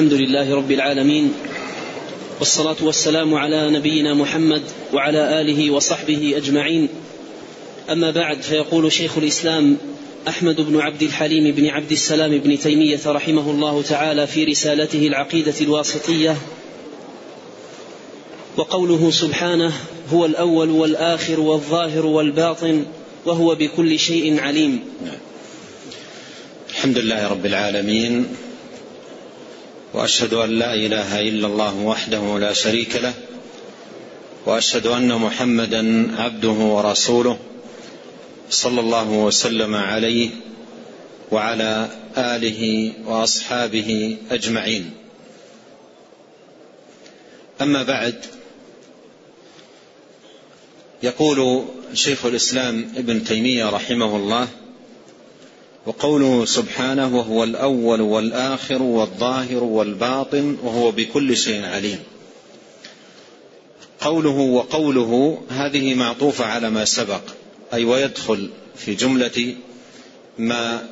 [0.00, 1.32] الحمد لله رب العالمين
[2.38, 6.88] والصلاة والسلام على نبينا محمد وعلى آله وصحبه أجمعين.
[7.90, 9.76] أما بعد فيقول شيخ الإسلام
[10.28, 15.54] أحمد بن عبد الحليم بن عبد السلام بن تيمية رحمه الله تعالى في رسالته العقيدة
[15.60, 16.36] الواسطية
[18.56, 19.72] وقوله سبحانه
[20.12, 22.84] هو الأول والآخر والظاهر والباطن
[23.26, 24.80] وهو بكل شيء عليم
[26.70, 28.26] الحمد لله رب العالمين
[29.94, 33.14] وأشهد أن لا إله إلا الله وحده لا شريك له
[34.46, 37.38] وأشهد أن محمدا عبده ورسوله
[38.50, 40.30] صلى الله وسلم عليه
[41.32, 44.90] وعلى آله وأصحابه أجمعين.
[47.60, 48.24] أما بعد
[51.02, 51.64] يقول
[51.94, 54.48] شيخ الإسلام ابن تيمية رحمه الله
[55.86, 61.98] وقوله سبحانه وهو الأول والآخر والظاهر والباطن وهو بكل شيء عليم.
[64.00, 67.20] قوله وقوله هذه معطوفة على ما سبق
[67.74, 69.54] أي ويدخل في جملة
[70.38, 70.88] ما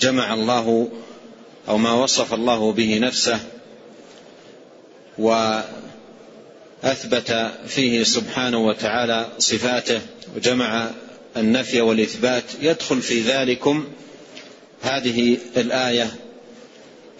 [0.00, 0.88] جمع الله
[1.68, 3.40] أو ما وصف الله به نفسه
[6.82, 10.00] وأثبت فيه سبحانه وتعالى صفاته
[10.36, 10.90] وجمع
[11.36, 13.88] النفي والإثبات يدخل في ذلكم
[14.82, 16.14] هذه الآية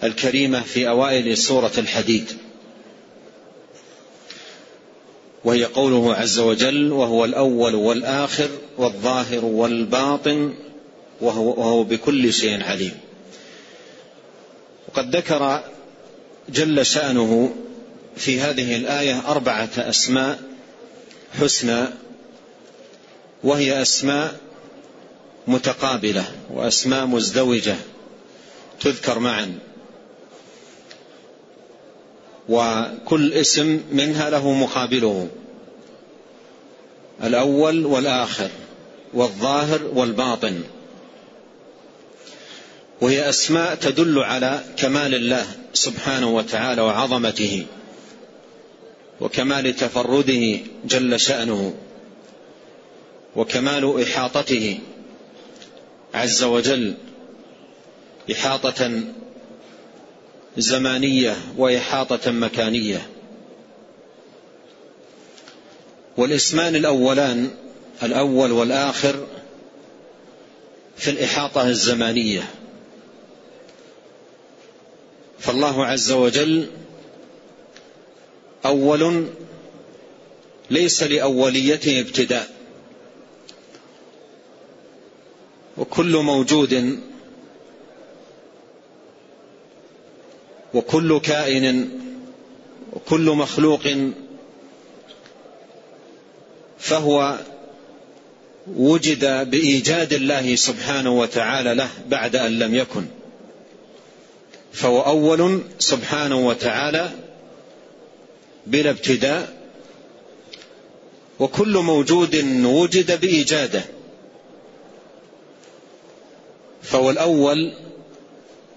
[0.03, 2.25] الكريمة في أوائل سورة الحديد.
[5.43, 10.53] وهي قوله عز وجل وهو الأول والآخر والظاهر والباطن
[11.21, 12.97] وهو, وهو بكل شيء عليم
[14.87, 15.63] وقد ذكر
[16.49, 17.55] جل شأنه
[18.15, 20.39] في هذه الآية أربعة أسماء
[21.39, 21.85] حسنى
[23.43, 24.39] وهي أسماء
[25.47, 27.75] متقابلة وأسماء مزدوجة
[28.79, 29.59] تذكر معا.
[32.49, 35.27] وكل اسم منها له مقابله.
[37.23, 38.49] الأول والآخر
[39.13, 40.63] والظاهر والباطن.
[43.01, 47.65] وهي أسماء تدل على كمال الله سبحانه وتعالى وعظمته
[49.21, 51.73] وكمال تفرده جل شأنه.
[53.35, 54.79] وكمال إحاطته
[56.13, 56.93] عز وجل
[58.31, 59.01] إحاطة
[60.57, 63.09] زمانية وإحاطة مكانية.
[66.17, 67.49] والإسمان الأولان
[68.03, 69.27] الأول والآخر
[70.97, 72.49] في الإحاطة الزمانية.
[75.39, 76.67] فالله عز وجل
[78.65, 79.27] أول
[80.69, 82.52] ليس لأوليته ابتداء.
[85.77, 86.99] وكل موجود
[90.73, 91.89] وكل كائن
[92.93, 93.81] وكل مخلوق
[96.79, 97.39] فهو
[98.67, 103.05] وجد بإيجاد الله سبحانه وتعالى له بعد أن لم يكن.
[104.73, 107.11] فهو أول سبحانه وتعالى
[108.67, 109.63] بلا ابتداء
[111.39, 112.35] وكل موجود
[112.65, 113.83] وجد بإيجاده.
[116.83, 117.73] فهو الأول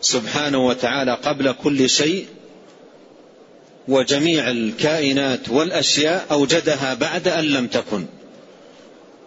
[0.00, 2.26] سبحانه وتعالى قبل كل شيء
[3.88, 8.06] وجميع الكائنات والأشياء أوجدها بعد أن لم تكن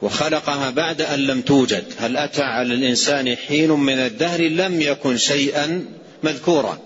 [0.01, 1.84] وخلقها بعد أن لم توجد.
[1.97, 5.85] هل أتى على الإنسان حين من الدهر لم يكن شيئا
[6.23, 6.79] مذكورا؟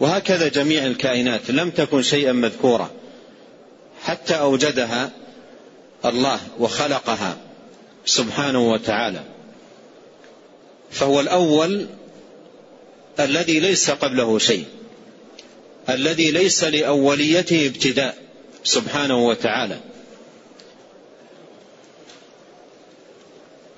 [0.00, 2.90] وهكذا جميع الكائنات لم تكن شيئا مذكورا
[4.02, 5.10] حتى أوجدها
[6.04, 7.36] الله وخلقها
[8.04, 9.20] سبحانه وتعالى.
[10.90, 11.86] فهو الأول
[13.20, 14.64] الذي ليس قبله شيء
[15.88, 18.18] الذي ليس لأوليته ابتداء
[18.64, 19.80] سبحانه وتعالى.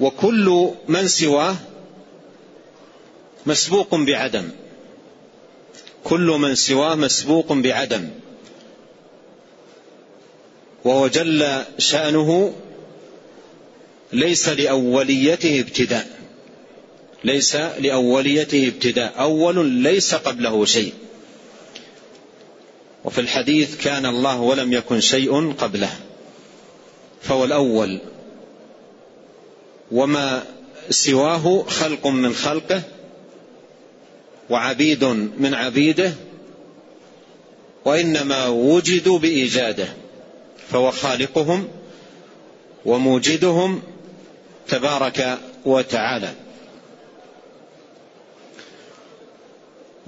[0.00, 1.56] وكل من سواه
[3.46, 4.48] مسبوق بعدم.
[6.04, 8.08] كل من سواه مسبوق بعدم.
[10.84, 12.54] وهو جل شأنه
[14.12, 16.19] ليس لأوليته ابتداء.
[17.24, 19.20] ليس لأوليته ابتداء.
[19.20, 20.92] أول ليس قبله شيء.
[23.04, 25.90] وفي الحديث كان الله ولم يكن شيء قبله.
[27.22, 28.00] فهو الأول.
[29.92, 30.42] وما
[30.90, 32.82] سواه خلق من خلقه
[34.50, 35.04] وعبيد
[35.38, 36.12] من عبيده
[37.84, 39.88] وإنما وجدوا بإيجاده.
[40.70, 41.68] فهو خالقهم
[42.84, 43.82] وموجدهم
[44.68, 46.34] تبارك وتعالى.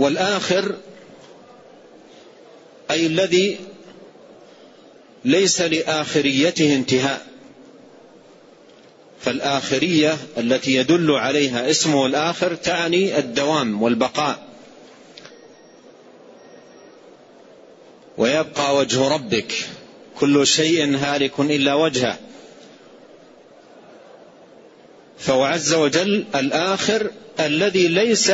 [0.03, 0.75] والآخر
[2.91, 3.59] أي الذي
[5.25, 7.27] ليس لآخريته انتهاء.
[9.21, 14.47] فالآخرية التي يدل عليها اسمه الآخر تعني الدوام والبقاء.
[18.19, 19.55] ويبقى وجه ربك
[20.19, 22.19] كل شيء هالك إلا وجهه.
[25.19, 27.11] فهو عز وجل الآخر
[27.41, 28.33] الذي ليس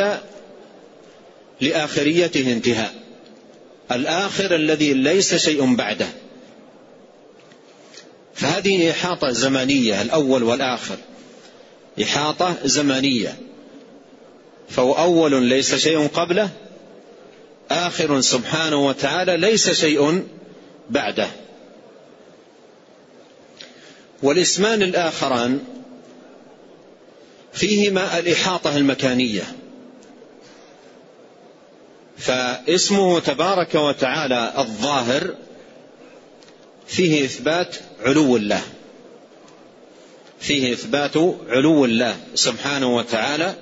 [1.61, 2.93] لآخريته انتهاء.
[3.91, 6.07] الآخر الذي ليس شيء بعده.
[8.33, 10.97] فهذه إحاطة زمنية الأول والآخر.
[12.03, 13.35] إحاطة زمنية
[14.69, 16.49] فهو أول ليس شيء قبله
[17.71, 20.23] آخر سبحانه وتعالى ليس شيء
[20.89, 21.27] بعده.
[24.23, 25.59] والإسمان الآخران
[27.53, 29.43] فيهما الإحاطة المكانية.
[32.19, 35.35] فاسمه تبارك وتعالى الظاهر
[36.87, 38.61] فيه إثبات علو الله.
[40.39, 41.17] فيه إثبات
[41.49, 43.53] علو الله سبحانه وتعالى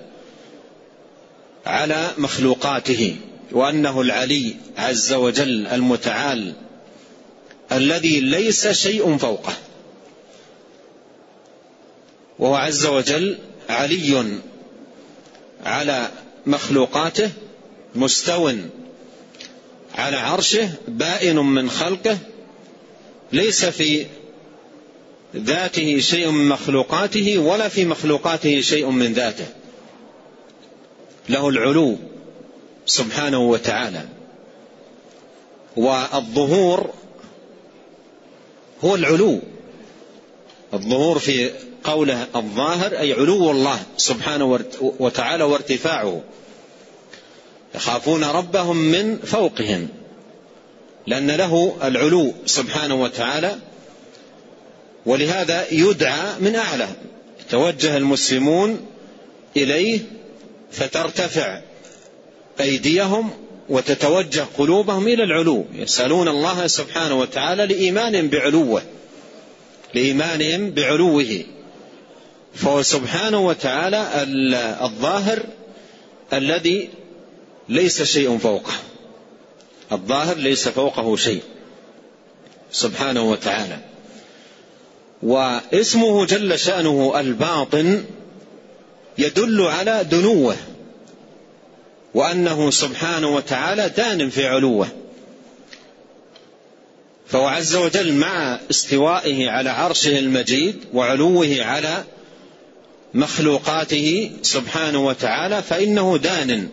[1.66, 3.16] على مخلوقاته
[3.52, 6.54] وأنه العلي عز وجل المتعال
[7.72, 9.54] الذي ليس شيء فوقه.
[12.40, 13.38] وهو عز وجل
[13.70, 14.40] علي
[15.66, 16.12] على
[16.46, 17.32] مخلوقاته
[17.96, 18.52] مستو
[19.96, 22.18] على عرشه بائن من خلقه
[23.32, 24.06] ليس في
[25.36, 29.46] ذاته شيء من مخلوقاته ولا في مخلوقاته شيء من ذاته.
[31.30, 31.98] له العلو
[32.86, 34.06] سبحانه وتعالى.
[35.78, 36.94] والظهور
[38.84, 39.40] هو العلو.
[40.74, 41.52] الظهور في
[41.84, 46.22] قوله الظاهر أي علو الله سبحانه وتعالى وارتفاعه.
[47.76, 49.88] يخافون ربهم من فوقهم
[51.08, 53.56] لأن له العلو سبحانه وتعالى
[55.06, 56.88] ولهذا يدعى من أعلى.
[57.50, 58.86] توجه المسلمون
[59.58, 60.00] إليه
[60.72, 61.62] فترتفع
[62.60, 63.30] أيديهم
[63.70, 65.66] وتتوجه قلوبهم إلى العلو.
[65.74, 68.82] يسألون الله سبحانه وتعالى لإيمانهم بعلوه
[69.94, 71.44] لإيمانهم بعلوه.
[72.54, 74.08] فهو سبحانه وتعالى
[74.82, 75.40] الظاهر
[76.34, 76.90] الذي
[77.70, 78.74] ليس شيء فوقه.
[79.92, 81.42] الظاهر ليس فوقه شيء.
[82.72, 83.78] سبحانه وتعالى.
[85.24, 88.06] واسمه جل شأنه الباطن
[89.18, 90.56] يدل على دنوة.
[92.14, 94.88] وأنه سبحانه وتعالى دان في علوه.
[97.28, 102.04] فهو عز وجل مع استوائه على عرشه المجيد وعلوه على
[103.14, 106.70] مخلوقاته سبحانه وتعالى فإنه دان.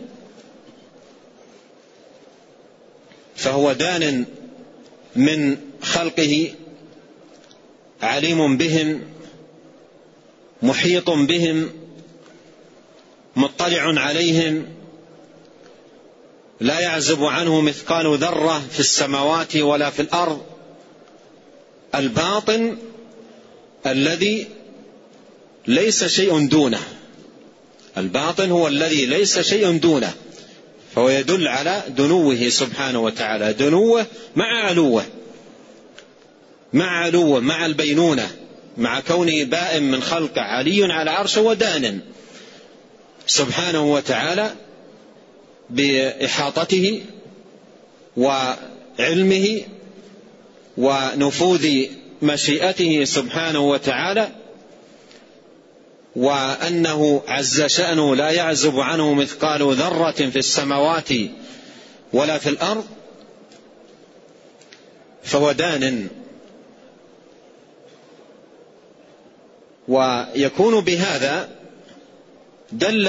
[3.36, 4.24] فهو دان
[5.16, 6.54] من خلقه
[8.02, 9.02] عليم بهم
[10.62, 11.70] محيط بهم
[13.36, 14.66] مطلع عليهم
[16.60, 20.42] لا يعزب عنه مثقال ذرة في السماوات ولا في الأرض.
[21.94, 22.76] الباطن
[23.86, 24.46] الذي
[25.66, 26.80] ليس شيء دونه.
[27.96, 30.14] الباطن هو الذي ليس شيء دونه.
[30.94, 34.06] فهو يدل على دنوه سبحانه وتعالى دنوه
[34.36, 35.04] مع علوه
[36.72, 38.30] مع علوه مع البينونة
[38.78, 42.00] مع كونه بائن من خلقه علي على عرشه ودان
[43.26, 44.54] سبحانه وتعالى
[45.70, 47.02] بإحاطته
[48.16, 49.60] وعلمه
[50.76, 51.68] ونفوذ
[52.22, 54.28] مشيئته سبحانه وتعالى
[56.16, 61.08] وأنه عز شأنه لا يعزب عنه مثقال ذرة في السماوات
[62.12, 62.84] ولا في الأرض
[65.22, 66.08] فهو دان.
[69.88, 71.48] ويكون بهذا
[72.72, 73.08] دل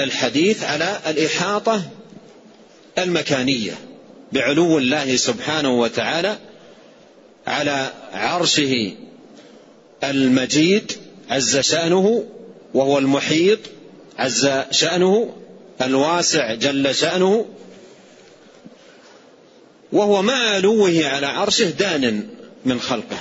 [0.00, 1.82] الحديث على الإحاطة
[2.98, 3.72] المكانية
[4.32, 6.36] بعلو الله سبحانه وتعالى
[7.46, 8.92] على عرشه
[10.04, 10.92] المجيد
[11.30, 12.24] عز شأنه
[12.74, 13.58] وهو المحيط
[14.18, 15.36] عز شأنه
[15.82, 17.46] الواسع جل شأنه
[19.92, 22.28] وهو مع علوه على عرشه دان
[22.64, 23.18] من خلقه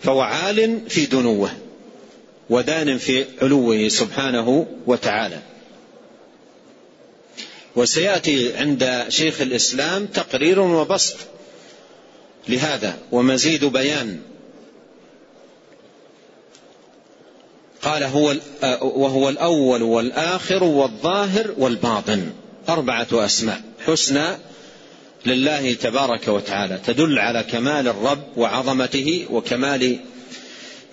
[0.00, 1.50] فهو عال في دنوه
[2.50, 5.38] ودان في علوه سبحانه وتعالى.
[7.76, 11.16] وسيأتي عند شيخ الإسلام تقرير وبسط
[12.48, 14.20] لهذا ومزيد بيان.
[17.88, 22.30] قال هو آه، وهو الأول والآخر والظاهر والباطن.
[22.68, 23.62] أربعة أسماء.
[23.86, 24.26] حسنى
[25.26, 26.80] لله تبارك وتعالى.
[26.86, 29.98] تدل على كمال الرب وعظمته وكمال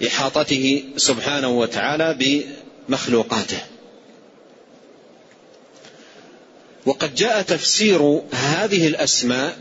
[0.08, 2.44] إحاطته سبحانه وتعالى
[2.90, 3.60] بمخلوقاته.
[6.86, 9.58] وقد جاء تفسير هذه الأسماء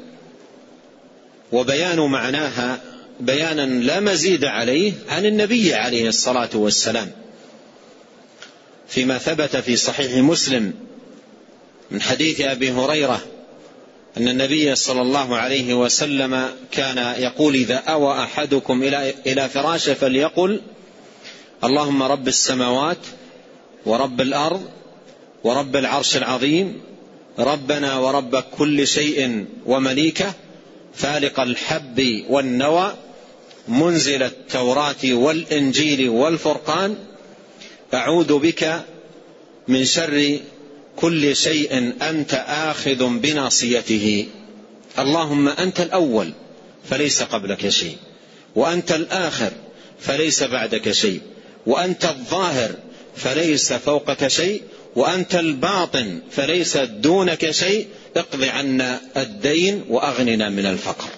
[1.52, 2.80] وبيان معناها
[3.20, 7.23] بيانا لا مزيد عليه عن النبي عليه الصلاة والسلام.
[8.88, 10.72] فيما ثبت في صحيح مسلم
[11.90, 13.20] من حديث أبي هريرة
[14.16, 20.60] أن النبي صلى الله عليه وسلم كان يقول إذا أوى أحدكم إلى إلى فراشه فليقل
[21.64, 22.98] اللهم رب السماوات
[23.86, 24.62] ورب الأرض
[25.44, 26.80] ورب العرش العظيم
[27.38, 30.32] ربنا ورب كل شيء ومليكه
[30.94, 32.94] فالق الحب والنوى
[33.68, 36.96] منزل التوراة والإنجيل والفرقان
[37.94, 38.84] أعوذ بك
[39.68, 40.38] من شر
[40.96, 44.26] كل شيء أنت آخذ بناصيته.
[44.98, 46.32] اللهم أنت الأول
[46.90, 47.96] فليس قبلك شيء
[48.54, 49.52] وأنت الآخر
[50.00, 51.20] فليس بعدك شيء
[51.66, 52.70] وأنت الظاهر
[53.16, 54.62] فليس فوقك شيء
[54.96, 57.86] وأنت الباطن فليس دونك شيء.
[58.16, 61.08] اقض عنا الدين وأغننا من الفقر.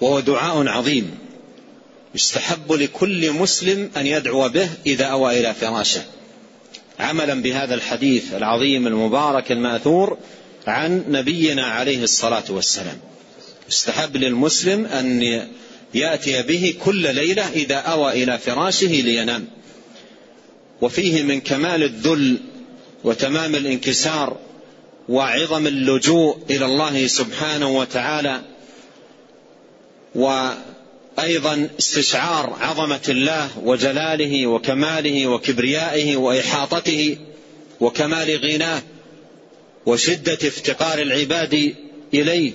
[0.00, 1.25] وهو دعاء عظيم.
[2.16, 6.02] يستحب لكل مسلم أن يدعو به إذا أوى إلى فراشه.
[7.00, 10.18] عملا بهذا الحديث العظيم المبارك المأثور
[10.66, 12.98] عن نبينا عليه الصلاة والسلام.
[13.68, 15.22] يستحب للمسلم أن
[15.94, 19.48] يأتي به كل ليلة إذا أوى إلى فراشه لينام.
[20.80, 22.36] وفيه من كمال الذل
[23.04, 24.36] وتمام الانكسار
[25.08, 28.40] وعظم اللجوء إلى الله سبحانه وتعالى
[31.18, 37.18] وأيضا استشعار عظمة الله وجلاله وكماله وكبريائه وإحاطته
[37.80, 38.82] وكمال غناه
[39.86, 41.74] وشدة افتقار العباد
[42.14, 42.52] إليه.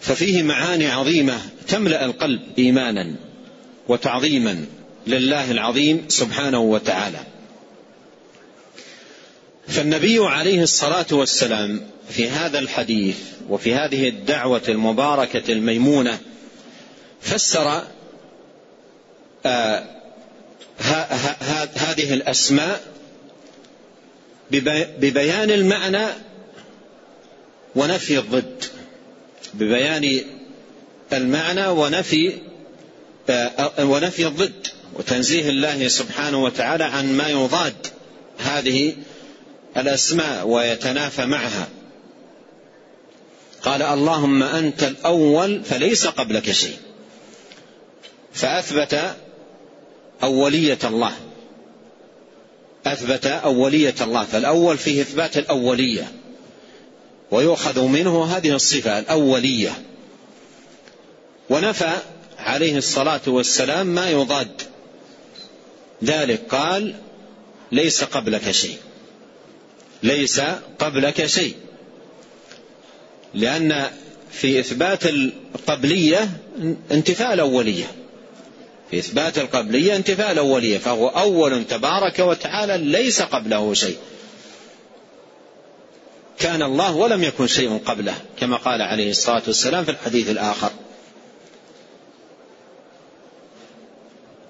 [0.00, 3.14] ففيه معاني عظيمة تملأ القلب ايمانا
[3.88, 4.66] وتعظيما
[5.06, 7.20] لله العظيم سبحانه وتعالى.
[9.68, 13.16] فالنبي عليه الصلاة والسلام في هذا الحديث
[13.48, 16.18] وفي هذه الدعوة المباركة الميمونة
[17.20, 17.82] فسر
[19.46, 19.84] آه
[21.76, 22.80] هذه الأسماء
[24.50, 26.06] ببيان المعنى
[27.74, 28.64] ونفي الضد
[29.54, 30.20] ببيان
[31.12, 32.32] المعنى ونفي
[33.30, 37.86] آه ونفي الضد وتنزيه الله سبحانه وتعالى عن ما يضاد
[38.38, 38.94] هذه
[39.76, 41.68] الأسماء ويتنافى معها.
[43.62, 46.76] قال اللهم أنت الأول فليس قبلك شيء.
[48.34, 49.16] فأثبت
[50.22, 51.12] أولية الله.
[52.86, 54.24] أثبت أولية الله.
[54.24, 56.12] فالأول فيه إثبات الأولية.
[57.30, 59.82] ويؤخذ منه هذه الصفة الأولية.
[61.50, 61.92] ونفى
[62.38, 64.62] عليه الصلاة والسلام ما يضاد.
[66.04, 66.94] ذلك قال
[67.72, 68.78] ليس قبلك شيء.
[70.02, 70.40] ليس
[70.78, 71.54] قبلك شيء.
[73.34, 73.90] لأن
[74.30, 76.28] في إثبات القبلية
[76.90, 77.84] انتفاء الأولية.
[78.90, 83.96] في إثبات القبلية انتفاء الأولية فهو أول تبارك وتعالى ليس قبله شيء.
[86.38, 90.70] كان الله ولم يكن شيء قبله كما قال عليه الصلاة والسلام في الحديث الآخر.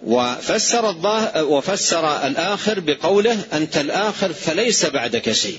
[0.06, 5.58] وفسر الظاهر وفسر الآخر بقوله أنت الآخر فليس بعدك شيء.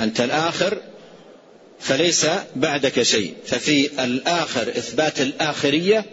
[0.00, 0.78] أنت الآخر
[1.80, 2.26] فليس
[2.56, 3.34] بعدك شيء.
[3.46, 6.04] ففي الآخر إثبات الآخرية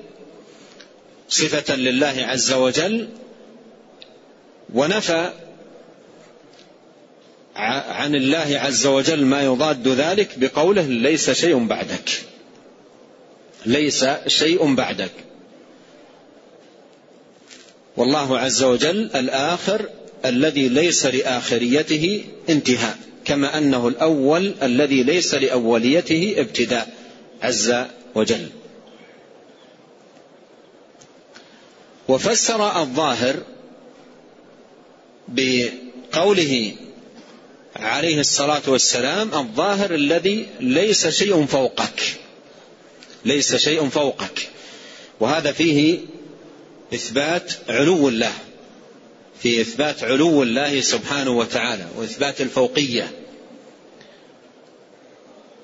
[1.30, 3.10] صفة لله عز وجل
[4.74, 5.32] ونفى
[7.56, 12.12] عن الله عز وجل ما يضاد ذلك بقوله ليس شيء بعدك.
[13.66, 15.27] ليس شيء بعدك.
[17.98, 19.90] والله عز وجل الآخر
[20.26, 26.94] الذي ليس لآخريته انتهاء كما أنه الأول الذي ليس لأوليته ابتداء
[27.42, 27.74] عز
[28.16, 28.50] وجل.
[32.08, 33.36] وفسر الظاهر
[35.28, 36.74] بقوله
[37.76, 42.02] عليه الصلاة والسلام الظاهر الذي ليس شيء فوقك
[43.26, 44.50] ليس شيء فوقك.
[45.20, 46.00] وهذا فيه
[46.94, 48.34] إثبات علو الله
[49.40, 53.12] في إثبات علو الله سبحانه وتعالى وإثبات الفوقية.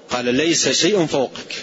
[0.09, 1.55] قال ليس شيء فوقك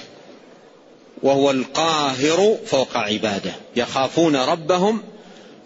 [1.22, 5.02] وهو القاهر فوق عباده يخافون ربهم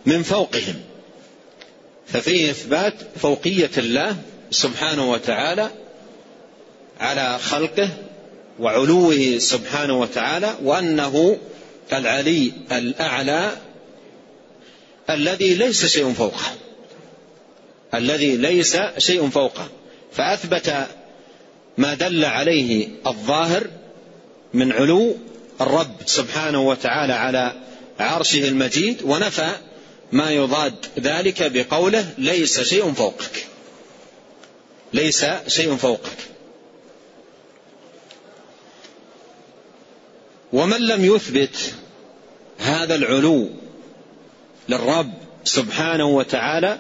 [0.07, 0.81] من فوقهم.
[2.07, 4.17] ففيه إثبات فوقية الله
[4.51, 5.71] سبحانه وتعالى
[7.01, 7.89] على خلقه
[8.61, 11.39] وعلوه سبحانه وتعالى وأنه
[11.93, 13.53] العلي الأعلى
[15.11, 16.57] الذي ليس شيء فوقه.
[17.95, 19.69] الذي ليس شيء فوقه.
[20.13, 20.87] فأثبت
[21.79, 23.67] ما دل عليه الظاهر
[24.55, 25.17] من علو
[25.61, 27.53] الرب سبحانه وتعالى على
[28.01, 29.51] عرشه المجيد ونفى
[30.13, 33.47] ما يضاد ذلك بقوله ليس شيء فوقك.
[34.93, 36.19] ليس شيء فوقك.
[40.53, 41.75] ومن لم يثبت
[42.59, 43.51] هذا العلو
[44.69, 45.13] للرب
[45.45, 46.79] سبحانه وتعالى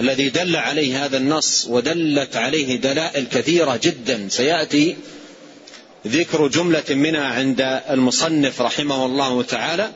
[0.00, 4.28] الذي دل عليه هذا النص ودلت عليه دلائل كثيرة جدا.
[4.28, 4.96] سيأتي
[6.06, 9.90] ذكر جملة منها عند المصنف رحمه الله تعالى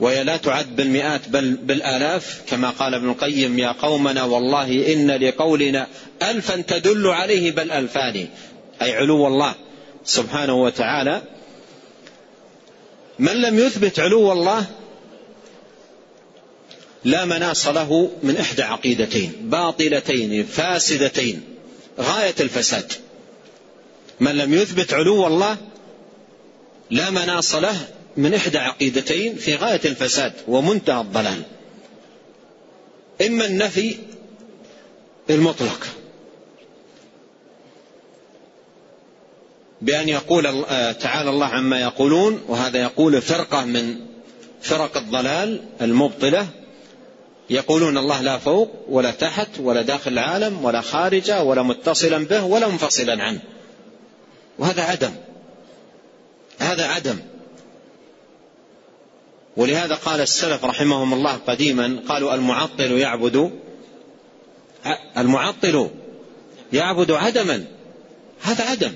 [0.00, 5.86] وهي لا تعد بالمئات بل بالآلاف كما قال ابن القيم يا قومنا والله إن لقولنا
[6.22, 8.28] الفا تدل عليه بل ألفان.
[8.82, 9.54] أي علو الله
[10.04, 11.22] سبحانه وتعالى
[13.18, 14.66] من لم يثبت علو الله
[17.04, 21.42] لا مناص له من إحدى عقيدتين باطلتين فاسدتين
[22.00, 22.92] غاية الفساد.
[24.20, 25.56] من لم يثبت علو الله
[26.90, 31.42] لا مناص له من إحدى عقيدتين في غاية الفساد ومنتهى الضلال.
[33.26, 33.96] إما النفي
[35.30, 35.86] المطلق.
[39.82, 43.96] بأن يقول آه، تعالى الله عما يقولون وهذا يقول فرقة من
[44.62, 46.46] فرق الضلال المبطلة
[47.50, 52.68] يقولون الله لا فوق ولا تحت ولا داخل العالم ولا خارجه ولا متصلا به ولا
[52.68, 53.40] منفصلا عنه.
[54.58, 55.12] وهذا عدم.
[56.58, 57.18] هذا عدم.
[59.56, 63.50] ولهذا قال السلف رحمهم الله قديما قالوا المعطل يعبد
[65.18, 65.90] المعطل
[66.72, 67.64] يعبد عدما.
[68.42, 68.92] هذا عدم.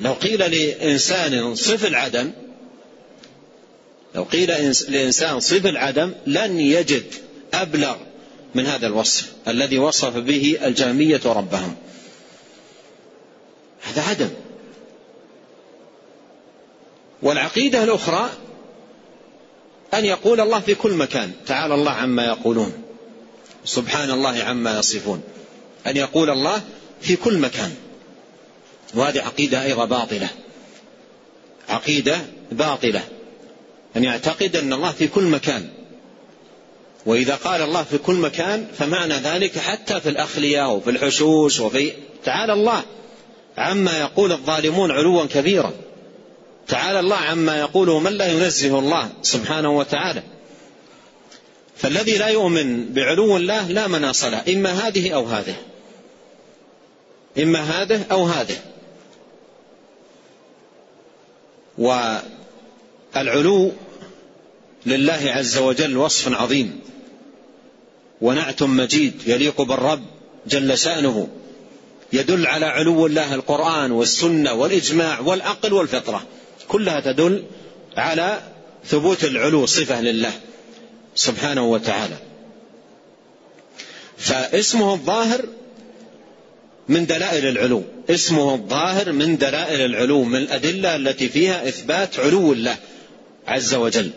[0.00, 2.30] لو قيل لإنسان صف العدم
[4.14, 7.04] لو قيل لإنسان صف العدم لن يجد
[7.54, 7.96] أبلغ
[8.54, 11.76] من هذا الوصف الذي وصف به الجهمية ربهم.
[13.82, 14.30] هذا عدم.
[17.22, 18.30] والعقيدة الأخرى
[19.94, 22.72] أن يقول الله في كل مكان تعالى الله عما يقولون
[23.64, 25.22] سبحان الله عما يصفون.
[25.86, 26.62] أن يقول الله
[27.00, 27.74] في كل مكان.
[28.94, 30.28] وهذه عقيدة أيضا باطلة.
[31.68, 32.18] عقيدة
[32.52, 33.02] باطلة.
[33.96, 35.68] أن يعتقد أن الله في كل مكان.
[37.06, 41.92] وإذا قال الله في كل مكان فمعنى ذلك حتى في الأخلية وفي الحشوش وفي
[42.24, 42.82] تعالى الله
[43.56, 45.72] عما يقول الظالمون علوا كبيرا.
[46.68, 50.22] تعالى الله عما يقوله من لا ينزه الله سبحانه وتعالى.
[51.76, 55.56] فالذي لا يؤمن بعلو الله لا مناص له إما هذه أو هذه.
[57.38, 58.56] إما هذه أو هذه.
[61.80, 63.72] والعلو
[64.86, 66.80] لله عز وجل وصف عظيم.
[68.20, 70.02] ونعت مجيد يليق بالرب
[70.46, 71.28] جل شأنه.
[72.12, 76.22] يدل على علو الله القرآن والسنة والإجماع والعقل والفطرة.
[76.68, 77.44] كلها تدل
[77.96, 78.42] على
[78.86, 80.32] ثبوت العلو صفة لله
[81.14, 82.16] سبحانه وتعالى.
[84.18, 85.44] فاسمه الظاهر
[86.90, 92.76] من دلائل العلو اسمه الظاهر من دلائل العلو من الأدلة التي فيها إثبات علو الله
[93.46, 94.10] عز وجل.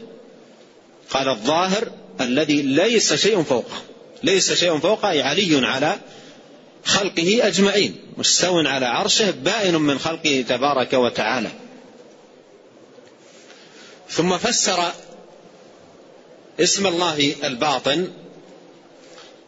[1.09, 3.81] قال الظاهر الذي ليس شيء فوقه.
[4.23, 5.99] ليس شيء فوقه أي علي على
[6.85, 7.95] خلقه أجمعين.
[8.17, 11.49] مستو على عرشه بائن من خلقه تبارك وتعالى.
[14.09, 14.91] ثم فسر
[16.59, 18.07] اسم الله الباطن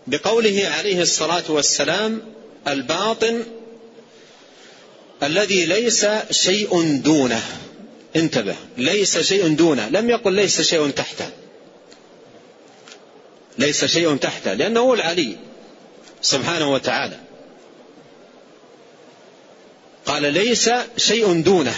[0.07, 2.35] بقوله عليه الصلاة والسلام
[2.67, 3.43] الباطن
[5.23, 7.43] الذي ليس شيء دونه.
[8.15, 9.89] انتبه ليس شيء دونه.
[9.89, 11.30] لم يقل ليس شيء تحته.
[13.58, 15.38] ليس شيء تحته لأنه هو العلي
[16.21, 17.19] سبحانه وتعالى.
[20.06, 21.75] قال ليس شيء دونه.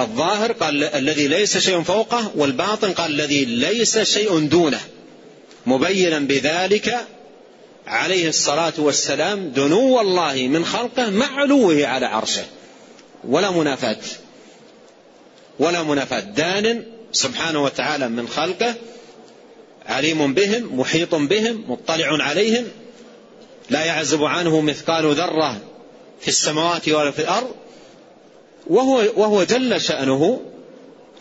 [0.00, 4.80] الظاهر قال الذي ليس شيء فوقه والباطن قال الذي ليس شيء دونه.
[5.66, 7.06] مبينا بذلك
[7.86, 12.44] عليه الصلاة والسلام دنو الله من خلقه مع علوه على عرشه.
[13.24, 13.96] ولا منافاة.
[15.58, 16.20] ولا منافاة.
[16.20, 18.74] دان سبحانه وتعالى من خلقه
[19.86, 22.64] عليم بهم محيط بهم مطلع عليهم
[23.70, 25.60] لا يعزب عنه مثقال ذرة
[26.20, 27.54] في السماوات ولا في الأرض.
[28.66, 30.40] وهو, وهو جل شأنه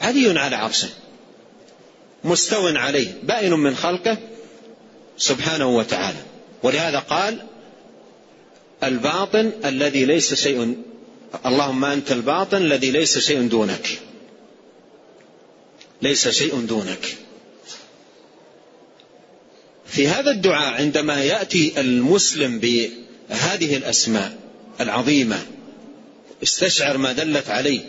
[0.02, 0.90] علي على عرشه.
[2.28, 4.18] مستو عليه بائن من خلقه
[5.18, 6.20] سبحانه وتعالى.
[6.64, 7.44] ولهذا قال
[8.84, 10.76] الباطن الذي ليس شيء
[11.46, 14.00] اللهم أنت الباطن الذي ليس شيء دونك.
[16.02, 17.18] ليس شيء دونك.
[19.86, 24.38] في هذا الدعاء عندما يأتي المسلم بهذه الأسماء
[24.82, 25.46] العظيمة
[26.44, 27.82] استشعر ما دلت عليه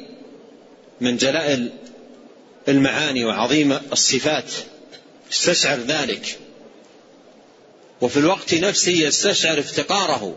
[1.01, 1.71] من جلائل
[2.69, 4.53] المعاني وعظيم الصفات.
[5.33, 6.39] استشعر ذلك.
[8.01, 10.37] وفي الوقت نفسه يستشعر افتقاره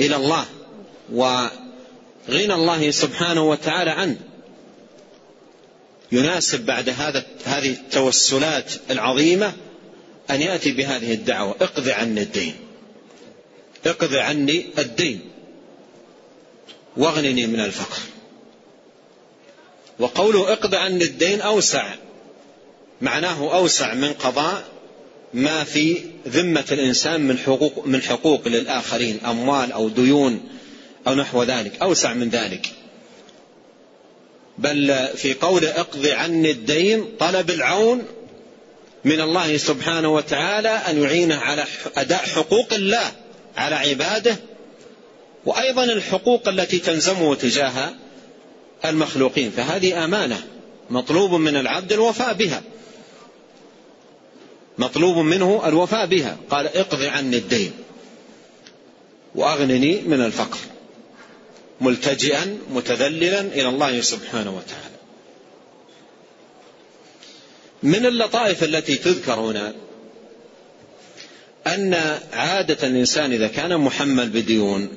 [0.00, 0.46] إلى الله
[1.12, 4.16] وغنى الله سبحانه وتعالى عنه.
[6.12, 9.52] يناسب بعد هذا هذه التوسلات العظيمة
[10.30, 11.54] أن يأتي بهذه الدعوة.
[11.60, 12.54] اقض عني الدين.
[13.86, 15.20] اقض عني الدين.
[16.96, 18.00] واغنني من الفقر.
[20.00, 21.94] وقوله اقض عني الدين أوسع
[23.00, 24.64] معناه أوسع من قضاء
[25.34, 30.40] ما في ذمة الإنسان من حقوق من حقوق للآخرين أموال أو ديون
[31.06, 32.66] أو نحو ذلك أوسع من ذلك.
[34.58, 38.02] بل في قول اقض عني الدين طلب العون
[39.04, 41.64] من الله سبحانه وتعالى أن يعينه على
[41.96, 43.12] أداء حقوق الله
[43.56, 44.36] على عباده
[45.46, 47.94] وأيضا الحقوق التي تلزمه تجاه
[48.84, 50.46] المخلوقين فهذه أمانة
[50.90, 52.62] مطلوب من العبد الوفاء بها.
[54.78, 56.36] مطلوب منه الوفاء بها.
[56.50, 57.72] قال اقض عني الدين
[59.34, 60.58] وأغنني من الفقر
[61.80, 65.00] ملتجئا متذللا إلى الله سبحانه وتعالى.
[67.82, 69.74] من اللطائف التي تذكر هنا
[71.66, 71.94] أن
[72.32, 74.88] عادة الإنسان إذا كان محمل بديون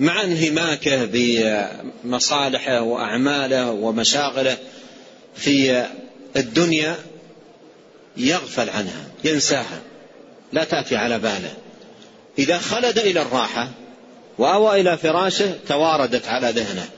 [0.00, 4.56] مع انهماكه بمصالحه وأعماله ومشاغله
[5.36, 5.86] في
[6.36, 6.96] الدنيا
[8.16, 9.80] يغفل عنها ينساها
[10.52, 11.52] لا تأتي على باله.
[12.38, 13.68] إذا خلد إلى الراحة
[14.38, 16.88] وأوى إلى فراشه تواردت على ذهنه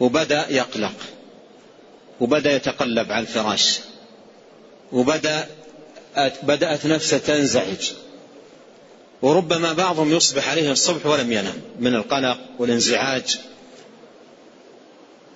[0.00, 0.94] وبدأ يقلق
[2.20, 3.78] وبدأ يتقلب على الفراش
[4.92, 5.46] وبدأ
[6.42, 7.90] بدأت نفسه تنزعج.
[9.24, 13.38] وربما بعضهم يصبح عليه الصبح ولم ينم من القلق والانزعاج.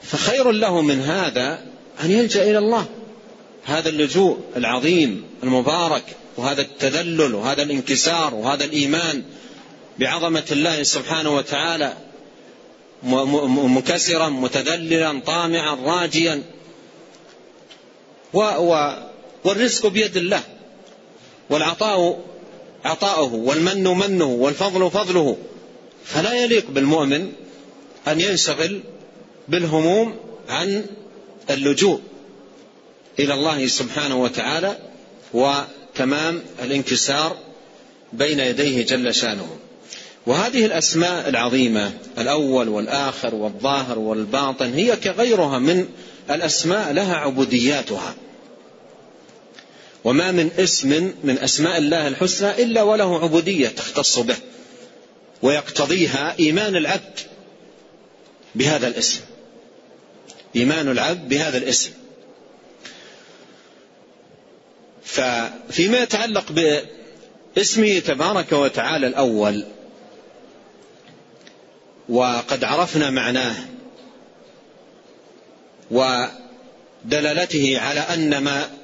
[0.02, 1.66] فخير له من هذا
[2.02, 2.86] أن يلجأ إلى الله.
[3.64, 6.02] هذا اللجوء العظيم المبارك
[6.36, 9.22] وهذا التذلل وهذا الانكسار وهذا الإيمان
[9.98, 11.92] بعظمة الله سبحانه وتعالى
[13.46, 16.42] منكسرا متذللا طامعا راجيا.
[18.32, 18.92] و و
[19.44, 20.42] والرزق بيد الله.
[21.50, 22.28] والعطاء
[22.84, 25.36] عطاؤه والمن منه والفضل فضله.
[26.04, 27.32] فلا يليق بالمؤمن
[28.08, 28.80] أن ينشغل
[29.48, 30.14] بالهموم
[30.48, 30.84] عن
[31.50, 32.00] اللجوء
[33.18, 34.76] إلى الله سبحانه وتعالى
[35.34, 37.36] وتمام الانكسار
[38.12, 39.56] بين يديه جل شأنه.
[40.26, 45.88] وهذه الأسماء العظيمة الأول والآخر والظاهر والباطن هي كغيرها من
[46.30, 48.14] الأسماء لها عبودياتها.
[50.08, 54.36] وما من اسم من أسماء الله الحسنى إلا وله عبودية تختص به
[55.42, 57.20] ويقتضيها إيمان العبد
[58.54, 59.20] بهذا الاسم.
[60.56, 61.90] إيمان العبد بهذا الاسم.
[65.04, 66.52] ففيما يتعلق
[67.56, 69.64] باسمه تبارك وتعالى الأول
[72.08, 73.56] وقد عرفنا معناه
[75.90, 78.77] ودلالته على أن ما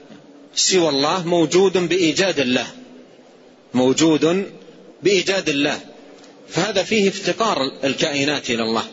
[0.56, 2.66] سوى الله موجود بإيجاد الله.
[3.74, 4.52] موجود
[5.02, 5.80] بإيجاد الله.
[6.48, 8.84] فهذا فيه افتقار الكائنات إلى الله.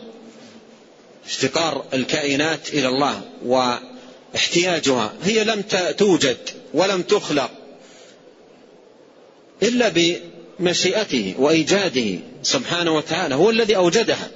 [1.26, 5.12] افتقار الكائنات إلى الله واحتياجها.
[5.22, 5.62] هي لم
[5.98, 6.36] توجد
[6.74, 7.50] ولم تخلق
[9.62, 10.18] إلا
[10.58, 13.34] بمشيئته وإيجاده سبحانه وتعالى.
[13.34, 14.30] هو الذي أوجدها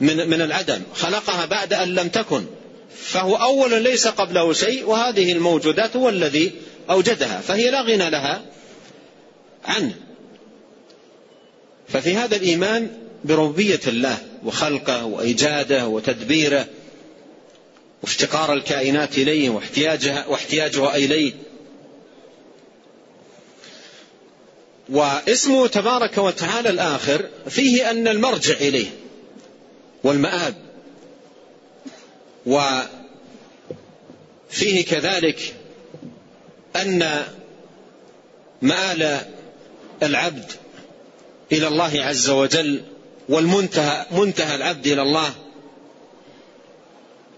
[0.00, 0.82] من من العدم.
[0.94, 2.46] خلقها بعد أن لم تكن.
[2.96, 6.52] فهو أول ليس قبله شيء وهذه الموجودات هو الذي
[6.90, 8.42] أوجدها فهي لا غنى لها
[9.64, 9.94] عنه.
[11.88, 12.90] ففي هذا الإيمان
[13.24, 16.66] بربوبية الله وخلقه وإيجاده وتدبيره
[18.02, 21.32] وافتقار الكائنات إليه واحتياجها, واحتياجها إليه.
[24.88, 28.90] واسمه تبارك وتعالى الآخر فيه أن المرجع إليه
[30.04, 30.69] والمآب.
[32.46, 32.84] وفيه
[34.84, 35.54] كذلك
[36.76, 37.24] أن
[38.62, 39.20] مآل
[40.02, 40.52] العبد
[41.52, 42.82] إلى الله عز وجل
[43.28, 45.34] والمنتهى منتهى العبد إلى الله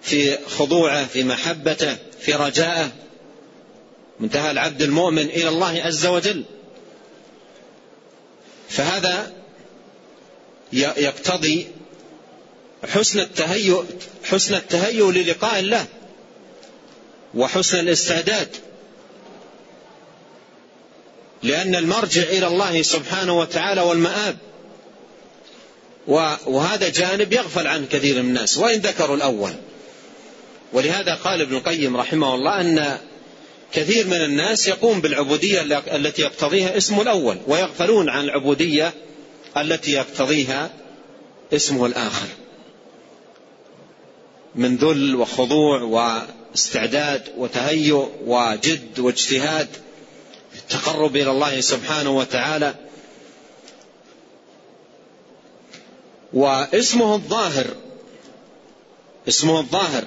[0.03, 2.93] في خضوعه في محبته في رجائه
[4.21, 6.45] منتهى العبد المؤمن إلى الله عز وجل.
[8.69, 9.33] فهذا
[10.73, 11.67] يقتضي
[12.89, 13.85] حسن التهيؤ
[14.25, 15.87] حسن التهيؤ للقاء الله
[17.35, 18.49] وحسن الاستعداد.
[21.43, 24.37] لأن المرجع إلى الله سبحانه وتعالى والمآب.
[26.47, 29.53] وهذا جانب يغفل عنه كثير من الناس وإن ذكروا الأول.
[30.73, 32.99] ولهذا قال ابن القيم رحمه الله أن
[33.73, 35.63] كثير من الناس يقوم بالعبودية
[35.97, 38.95] التي يقتضيها اسمه الأول ويغفلون عن العبودية
[39.57, 40.71] التي يقتضيها
[41.53, 42.27] اسمه الآخر.
[44.55, 49.69] من ذل وخضوع واستعداد وتهيؤ وجد واجتهاد
[50.53, 52.75] في التقرب إلى الله سبحانه وتعالى.
[56.33, 57.67] واسمه الظاهر
[59.29, 60.05] اسمه الظاهر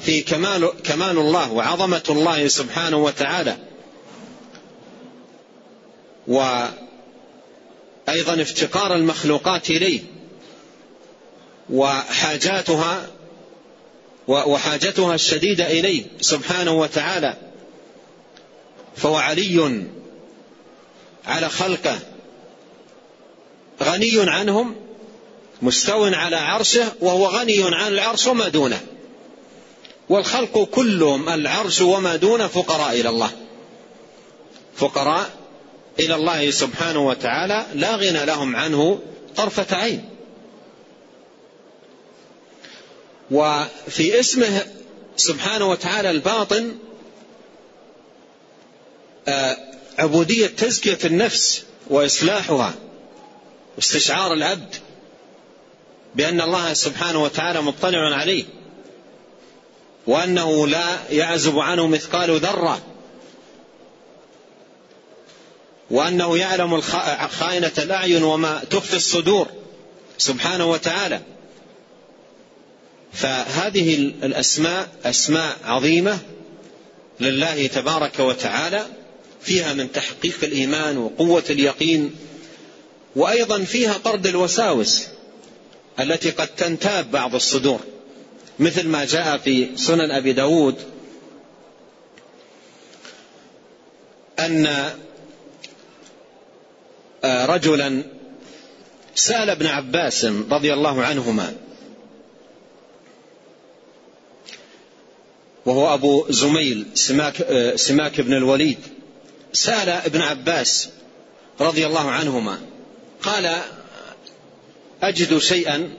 [0.00, 3.56] في كمال كمال الله وعظمة الله سبحانه وتعالى.
[6.26, 6.72] وأيضا
[8.42, 10.00] افتقار المخلوقات إليه
[11.70, 13.17] وحاجاتها
[14.28, 17.36] وحاجتها الشديدة إليه سبحانه وتعالى.
[18.96, 19.84] فهو علي
[21.26, 21.98] على خلقه
[23.82, 24.74] غني عنهم
[25.62, 28.80] مستو على عرشه وهو غني عن العرش وما دونه.
[30.08, 33.30] والخلق كلهم العرش وما دونه فقراء إلى الله.
[34.76, 35.30] فقراء
[35.98, 39.00] إلى الله سبحانه وتعالى لا غنى لهم عنه
[39.36, 40.17] طرفة عين.
[43.30, 44.66] وفي اسمه
[45.16, 46.74] سبحانه وتعالى الباطن
[49.28, 49.56] آه،
[49.98, 52.74] عبودية تزكية النفس وإصلاحها
[53.76, 54.74] واستشعار العبد
[56.14, 58.44] بأن الله سبحانه وتعالى مطلع عليه
[60.06, 62.80] وأنه لا يعزب عنه مثقال ذرة
[65.90, 66.80] وأنه يعلم
[67.30, 69.46] خائنة الأعين وما تخفي الصدور
[70.18, 71.20] سبحانه وتعالى.
[73.12, 76.18] فهذه الأسماء أسماء عظيمة
[77.20, 78.86] لله تبارك وتعالى
[79.42, 82.14] فيها من تحقيق الإيمان وقوة اليقين
[83.16, 85.06] وأيضا فيها طرد الوساوس
[86.00, 87.80] التي قد تنتاب بعض الصدور
[88.58, 90.76] مثل ما جاء في سنن أبي داود
[94.38, 94.66] أن
[97.24, 98.02] آه، رجلا
[99.14, 101.54] سأل ابن عباس رضي الله عنهما
[105.66, 108.78] وهو أبو زميل سماك, آه، سماك بن الوليد
[109.52, 110.88] سأل ابن عباس
[111.60, 112.60] رضي الله عنهما
[113.22, 113.62] قال
[115.02, 115.90] أجد شيئا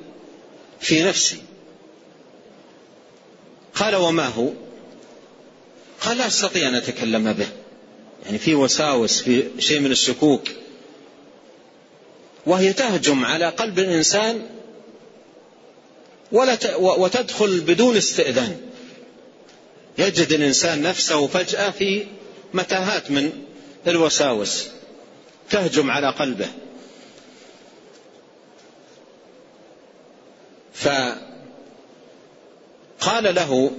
[0.79, 1.37] في نفسي.
[3.75, 4.49] قال وما هو؟
[6.01, 7.47] قال لا أستطيع أن أتكلم به.
[8.25, 10.47] يعني في وساوس في شيء من الشكوك.
[12.45, 14.41] وهي تهجم على قلب الإنسان
[16.31, 18.68] ولا وتدخل بدون استئذان.
[19.99, 22.05] يجد الإنسان نفسه فجأة في
[22.53, 23.31] متاهات من
[23.87, 24.67] الوساوس
[25.49, 26.47] تهجم على قلبه.
[30.73, 31.25] فقال
[33.35, 33.71] له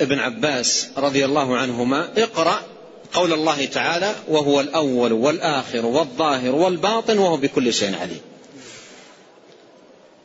[0.00, 2.62] ابن عباس رضي الله عنهما اقرأ
[3.12, 8.20] قول الله تعالى وهو الأول والآخر والظاهر والباطن وهو بكل شيء عليم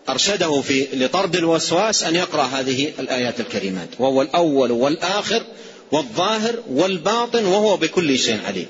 [0.09, 5.43] أرشده في لطرد الوسواس أن يقرأ هذه الآيات الكريمات وهو الأول والآخر
[5.91, 8.67] والظاهر والباطن وهو بكل شيء عليم.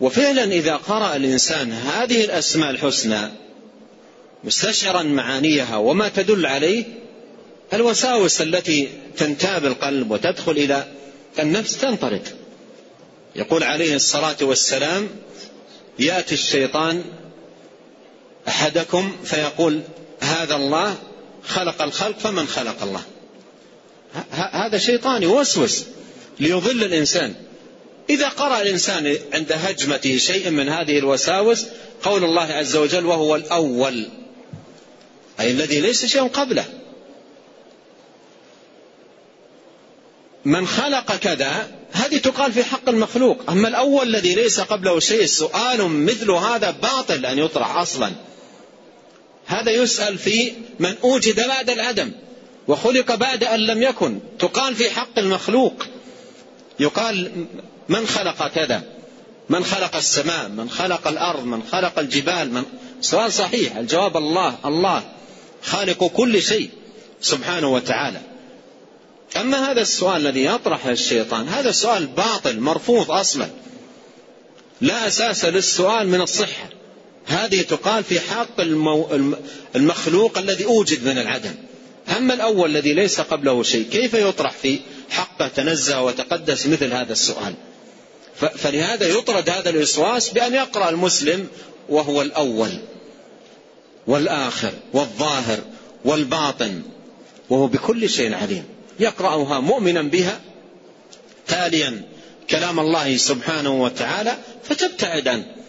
[0.00, 3.28] وفعلا إذا قرأ الإنسان هذه الأسماء الحسنى
[4.44, 6.84] مستشعرا معانيها وما تدل عليه
[7.72, 10.86] الوساوس التي تنتاب القلب وتدخل إلى
[11.38, 12.28] النفس تنطرد.
[13.36, 15.08] يقول عليه الصلاة والسلام
[15.98, 17.04] يأتي الشيطان
[18.48, 19.80] أحدكم فيقول
[20.20, 20.96] هذا الله
[21.44, 23.02] خلق الخلق فمن خلق الله.
[24.30, 25.84] هذا شيطان يوسوس
[26.40, 27.34] ليضل الإنسان.
[28.10, 31.66] إذا قرأ الإنسان عند هجمته شيء من هذه الوساوس
[32.02, 34.08] قول الله عز وجل وهو الأول
[35.40, 36.64] أي الذي ليس شيء قبله.
[40.44, 43.50] من خلق كذا هذه تقال في حق المخلوق.
[43.50, 48.12] أما الأول الذي ليس قبله شيء سؤال مثل هذا باطل أن يطرح أصلا.
[49.50, 52.12] هذا يسأل في من أوجد بعد العدم
[52.68, 54.20] وخلق بعد أن لم يكن.
[54.38, 55.86] تقال في حق المخلوق.
[56.80, 57.46] يقال
[57.88, 58.82] من خلق كذا؟
[59.48, 62.62] من خلق السماء؟ من خلق الأرض؟ من خلق الجبال؟ من
[63.00, 63.76] سؤال صحيح.
[63.76, 64.58] الجواب الله.
[64.64, 65.02] الله.
[65.62, 66.70] خالق كل شيء
[67.20, 68.20] سبحانه وتعالى.
[69.36, 73.48] أما هذا السؤال الذي يطرحه الشيطان هذا سؤال باطل مرفوض أصلا.
[74.80, 76.79] لا أساس للسؤال من الصحة.
[77.30, 79.08] هذه تقال في حق المو...
[79.76, 81.54] المخلوق الذي أوجد من العدم.
[82.16, 84.78] أما الأول الذي ليس قبله شيء كيف يطرح في
[85.10, 87.54] حقه تنزه وتقدس مثل هذا السؤال؟
[88.56, 91.46] فلهذا يطرد هذا الوسواس بأن يقرأ المسلم
[91.88, 92.70] وهو الأول
[94.06, 95.58] والآخر والظاهر
[96.04, 96.82] والباطن
[97.50, 98.64] وهو بكل شيء عليم.
[99.00, 100.40] يقرأها مؤمنا بها
[101.48, 102.02] تاليا
[102.50, 105.59] كلام الله سبحانه وتعالى فتبتعد عنه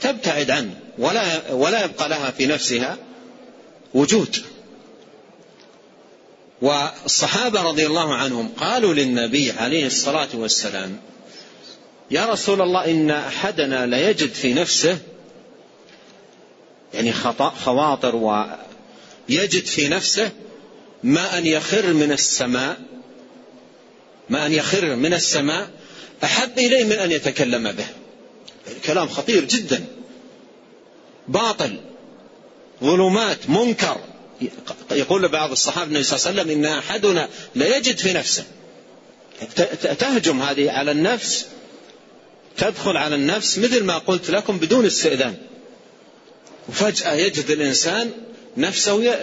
[0.00, 2.96] تبتعد عنه ولا ولا يبقى لها في نفسها
[3.94, 4.36] وجود.
[6.62, 11.00] والصحابة رضي الله عنهم قالوا للنبي عليه الصلاة والسلام
[12.10, 14.98] يا رسول الله إن أحدنا ليجد في نفسه
[16.94, 17.12] يعني
[17.64, 20.30] خواطر ويجد في نفسه
[21.02, 22.76] ما أن يخر من السماء
[24.30, 25.70] ما أن يخر من السماء
[26.24, 27.86] أحب إليه من أن يتكلم به.
[28.84, 29.84] كلام خطير جدا.
[31.28, 31.80] باطل.
[32.84, 34.00] ظلمات منكر.
[34.90, 38.44] يقول بعض الصحابة النبي صلى الله عليه وسلم إن أحدنا لا يجد في نفسه.
[39.98, 41.46] تهجم هذه على النفس.
[42.56, 45.36] تدخل على النفس مثل ما قلت لكم بدون استئذان.
[46.68, 48.10] وفجأة يجد الإنسان
[48.56, 49.16] نفسه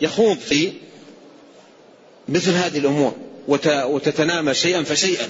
[0.00, 0.72] يخوض في
[2.28, 3.16] مثل هذه الأمور.
[3.48, 5.28] وتتنامى شيئا فشيئا.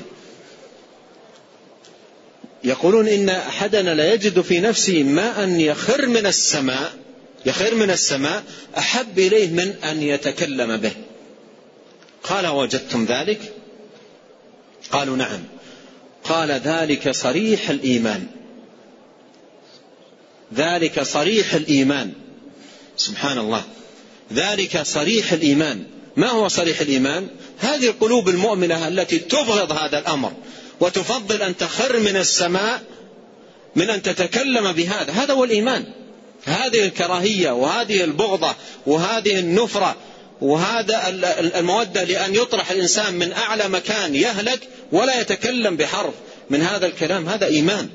[2.67, 6.93] يقولون إن أحدنا لا يجد في نفسه ما أن يخر من السماء
[7.47, 8.45] يخر من السماء
[8.79, 10.93] أحب إليه من أن يتكلم به.
[12.23, 13.53] قال وجدتم ذلك؟
[14.91, 15.41] قالوا نعم.
[16.25, 18.27] قال ذلك صريح الإيمان.
[20.55, 22.13] ذلك صريح الإيمان.
[22.97, 23.65] سبحان الله.
[24.33, 25.85] ذلك صريح الإيمان.
[26.17, 30.33] ما هو صريح الإيمان؟ هذه القلوب المؤمنة التي تبغض هذا الأمر
[30.81, 32.83] وتفضل أن تخر من السماء
[33.77, 35.13] من أن تتكلم بهذا.
[35.13, 35.85] هذا هو الإيمان.
[36.45, 38.55] هذه الكراهية وهذه البغضة
[38.87, 39.97] وهذه النفرة
[40.41, 41.03] وهذا
[41.59, 44.61] المودة لأن يطرح الإنسان من أعلى مكان يهلك
[44.93, 46.15] ولا يتكلم بحرف.
[46.51, 47.89] من هذا الكلام هذا إيمان.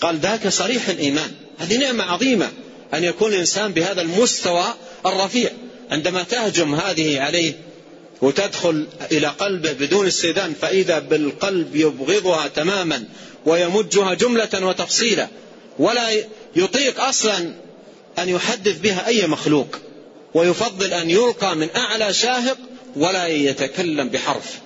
[0.00, 1.30] قال ذاك صريح الإيمان.
[1.58, 2.48] هذه نعمة عظيمة
[2.94, 4.64] أن يكون الإنسان بهذا المستوى
[5.06, 5.50] الرفيع.
[5.90, 7.52] عندما تهجم هذه عليه
[8.22, 13.04] وتدخل إلى قلبه بدون استئذان فإذا بالقلب يبغضها تماما
[13.46, 15.28] ويمجها جملة وتفصيلا
[15.78, 16.10] ولا
[16.56, 17.54] يطيق أصلا
[18.18, 19.78] أن يحدث بها أي مخلوق
[20.34, 22.58] ويفضل أن يلقى من أعلى شاهق
[22.96, 24.58] ولا يتكلم بحرف.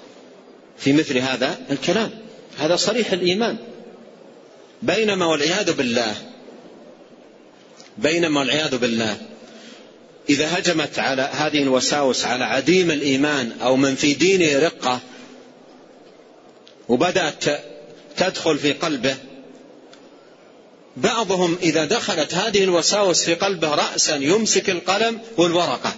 [0.78, 2.10] في مثل هذا الكلام
[2.58, 3.56] هذا صريح الإيمان.
[4.82, 6.14] بينما والعياذ بالله
[7.98, 9.16] بينما والعياذ بالله
[10.28, 15.00] إذا هجمت على هذه الوساوس على عديم الإيمان أو من في دينه رقة
[16.88, 17.44] وبدأت
[18.16, 19.16] تدخل في قلبه
[20.96, 25.94] بعضهم إذا دخلت هذه الوساوس في قلبه رأسا يمسك القلم والورقة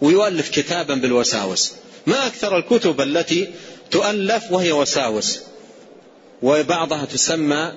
[0.00, 1.72] ويؤلف كتابا بالوساوس.
[2.06, 3.50] ما أكثر الكتب التي
[3.90, 5.40] تؤلف وهي وساوس
[6.42, 7.72] وبعضها تسمى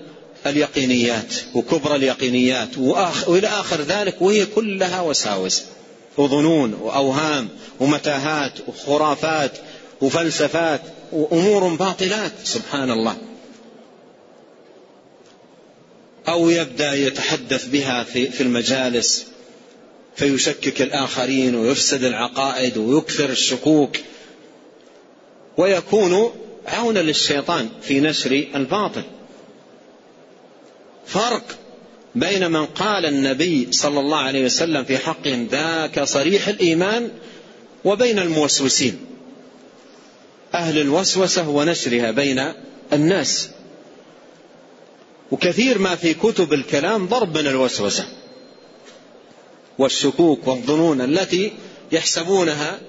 [0.46, 2.78] اليقينيات وكبرى اليقينيات
[3.28, 5.64] وإلى آخر ذلك وهي كلها وساوس
[6.18, 7.50] وظنون وأوهام
[7.80, 9.52] ومتاهات وخرافات
[10.02, 12.32] وفلسفات وأمور باطلات.
[12.44, 13.18] سبحان الله.
[16.28, 19.26] أو يبدأ يتحدث بها في, في المجالس
[20.16, 23.98] فيشكك الآخرين ويفسد العقائد ويكثر الشكوك.
[25.58, 26.32] ويكون
[26.68, 29.04] عونا للشيطان في نشر الباطل.
[31.14, 31.44] فرق
[32.16, 37.12] بين من قال النبي صلى الله عليه وسلم في حقهم ذاك صريح الإيمان
[37.86, 39.00] وبين الموسوسين.
[40.54, 42.54] أهل الوسوسة ونشرها بين
[42.94, 43.50] الناس.
[45.32, 48.06] وكثير ما في كتب الكلام ضرب من الوسوسة
[49.78, 51.54] والشكوك والظنون التي
[51.92, 52.80] يحسبونها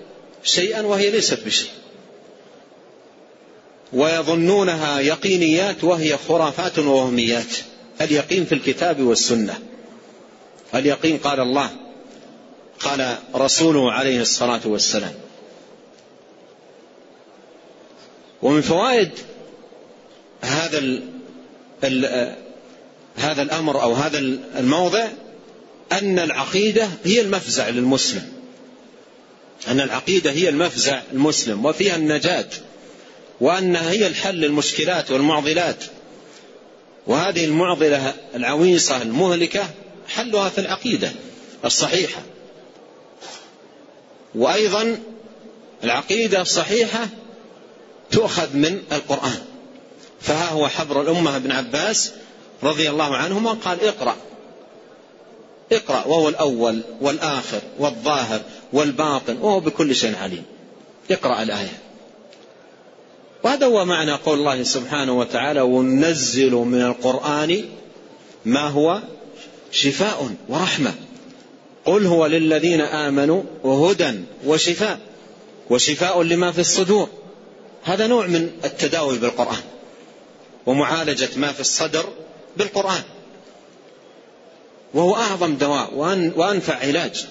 [0.43, 1.71] شيئا وهي ليست بشيء.
[3.93, 7.57] ويظنونها يقينيات وهي خرافات ووهميات
[8.01, 9.59] اليقين في الكتاب والسنة.
[10.75, 11.71] اليقين قال الله
[12.81, 15.15] قال رسوله عليه الصلاة والسلام.
[18.43, 19.11] ومن فوائد
[20.43, 21.03] هذا ال
[21.85, 22.35] ال
[23.17, 24.19] هذا الأمر أو هذا
[24.59, 25.09] الموضع
[25.93, 28.33] أن العقيدة هي المفزع للمسلم.
[29.69, 32.49] أن العقيدة هي المفزع المسلم وفيها النجاة
[33.41, 35.85] وأنها هي الحل للمشكلات والمعضلات.
[37.07, 39.65] وهذه المعضلة العويصة المهلكة
[40.09, 41.13] حلها في العقيدة
[41.65, 42.23] الصحيحة.
[44.35, 44.99] وأيضا
[45.85, 47.09] العقيدة الصحيحة
[48.11, 49.39] تؤخذ من القرآن.
[50.21, 52.13] فها هو حبر الأمة ابن عباس
[52.63, 54.17] رضي الله عنهما قال اقرأ.
[55.73, 58.41] اقرأ وهو الأول والآخر والظاهر
[58.73, 60.45] والباطن وهو بكل شيء عليم.
[61.11, 61.90] اقرأ الآية.
[63.45, 67.65] وهذا هو معنى قول الله سبحانه وتعالى وننزل من القرآن
[68.45, 69.03] ما هو؟
[69.71, 70.95] شفاء ورحمة.
[71.85, 74.13] قل هو للذين آمنوا هدى
[74.47, 74.99] وشفاء.
[75.71, 77.09] وشفاء لما في الصدور.
[77.85, 79.63] هذا نوع من التداوي بالقرآن.
[80.67, 82.05] ومعالجة ما في الصدر
[82.57, 83.03] بالقرآن.
[84.95, 85.95] وهو أعظم دواء
[86.37, 87.27] وأنفع علاج.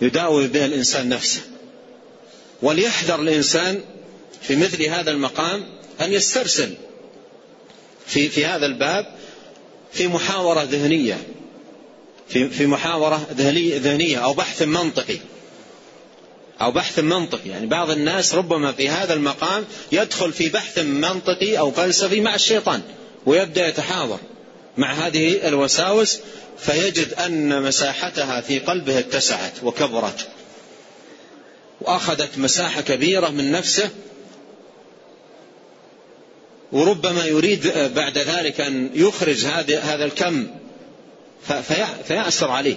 [0.00, 1.40] يداوي به الإنسان نفسه.
[2.62, 3.80] وليحذر الإنسان
[4.46, 5.64] في مثل هذا المقام
[6.00, 6.74] أن يسترسل
[8.06, 9.06] في في هذا الباب
[9.92, 11.18] في محاورة ذهنية
[12.28, 13.26] في في محاورة
[13.78, 15.18] ذهنية أو بحث منطقي
[16.60, 17.50] أو بحث منطقي.
[17.50, 22.82] يعني بعض الناس ربما في هذا المقام يدخل في بحث منطقي أو فلسفي مع الشيطان
[23.26, 24.18] ويبدأ يتحاور
[24.76, 26.18] مع هذه الوساوس
[26.58, 30.28] فيجد أن مساحتها في قلبه اتسعت وكبرت
[31.80, 33.90] وأخذت مساحة كبيرة من نفسه
[36.74, 40.46] وربما يريد بعد ذلك أن يخرج هذا الكم
[42.04, 42.76] فيأسر عليه.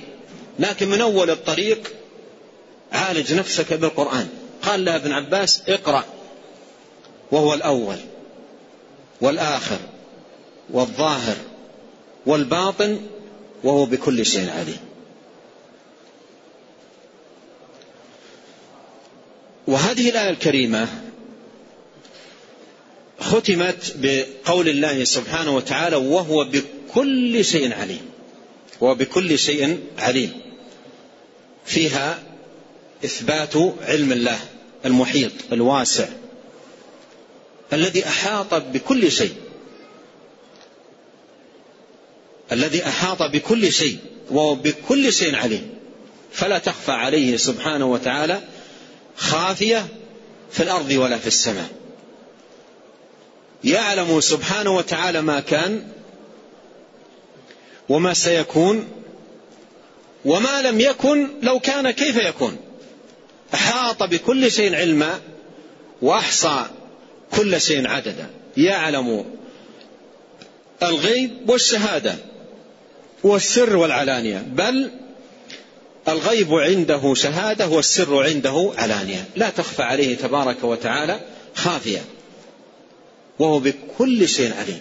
[0.60, 1.94] لكن من أول الطريق
[2.92, 4.30] عالج نفسك بالقرآن.
[4.62, 6.04] قال له ابن عباس اقرأ.
[7.32, 7.98] وهو الأول.
[9.22, 9.80] والآخر.
[10.70, 11.36] والظاهر.
[12.26, 13.00] والباطن.
[13.64, 14.80] وهو بكل شيء عليم.
[19.68, 20.88] وهذه الآية الكريمة
[23.20, 28.02] ختمت بقول الله سبحانه وتعالى وهو بكل شيء عليم.
[28.82, 30.32] وهو بكل شيء عليم.
[31.66, 32.20] فيها
[33.06, 34.40] إثبات علم الله
[34.86, 36.08] المحيط الواسع
[37.74, 39.34] الذي أحاط بكل شيء.
[42.52, 43.98] الذي أحاط بكل شيء
[44.32, 45.70] وهو بكل شيء عليم.
[46.32, 48.42] فلا تخفى عليه سبحانه وتعالى
[49.16, 49.88] خافية
[50.52, 51.70] في الأرض ولا في السماء.
[53.68, 55.84] يعلم سبحانه وتعالى ما كان
[57.90, 58.88] وما سيكون
[60.26, 62.58] وما لم يكن لو كان كيف يكون.
[63.54, 65.20] أحاط بكل شيء علما
[66.02, 66.66] وأحصى
[67.32, 68.30] كل شيء عددا.
[68.58, 69.26] يعلم
[70.84, 72.16] الغيب والشهادة
[73.24, 74.44] والسر والعلانية.
[74.48, 74.92] بل
[76.08, 79.26] الغيب عنده شهادة والسر عنده علانية.
[79.36, 81.20] لا تخفى عليه تبارك وتعالى
[81.56, 82.02] خافية.
[83.40, 84.80] وهو بكل شيء عليم.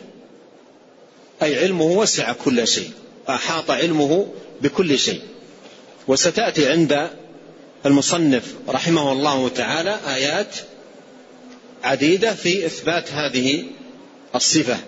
[1.43, 2.91] أي علمه وسع كل شيء.
[3.29, 4.29] أحاط علمه
[4.63, 5.21] بكل شيء.
[6.09, 7.11] وستأتي عند
[7.87, 10.57] المصنف رحمه الله تعالى آيات
[11.85, 13.65] عديدة في إثبات هذه
[14.35, 14.79] الصفة.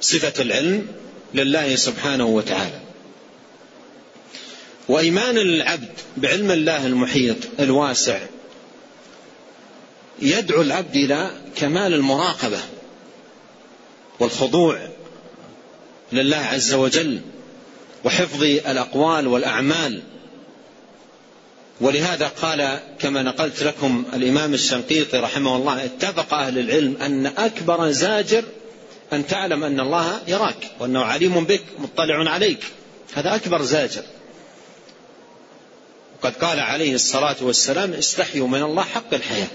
[0.00, 0.86] صفة العلم
[1.34, 2.80] لله سبحانه وتعالى.
[4.88, 8.18] وإيمان العبد بعلم الله المحيط الواسع
[10.22, 12.60] يدعو العبد إلى كمال المراقبة
[14.20, 14.78] والخضوع
[16.12, 17.20] لله عز وجل
[18.04, 20.02] وحفظ الأقوال والأعمال.
[21.80, 28.44] ولهذا قال كما نقلت لكم الإمام الشنقيطي رحمه الله اتفق أهل العلم أن أكبر زاجر
[29.12, 32.64] أن تعلم أن الله يراك وأنه عليم بك مطلع عليك.
[33.14, 34.02] هذا أكبر زاجر.
[36.18, 39.48] وقد قال عليه الصلاة والسلام استحيوا من الله حق الحياة.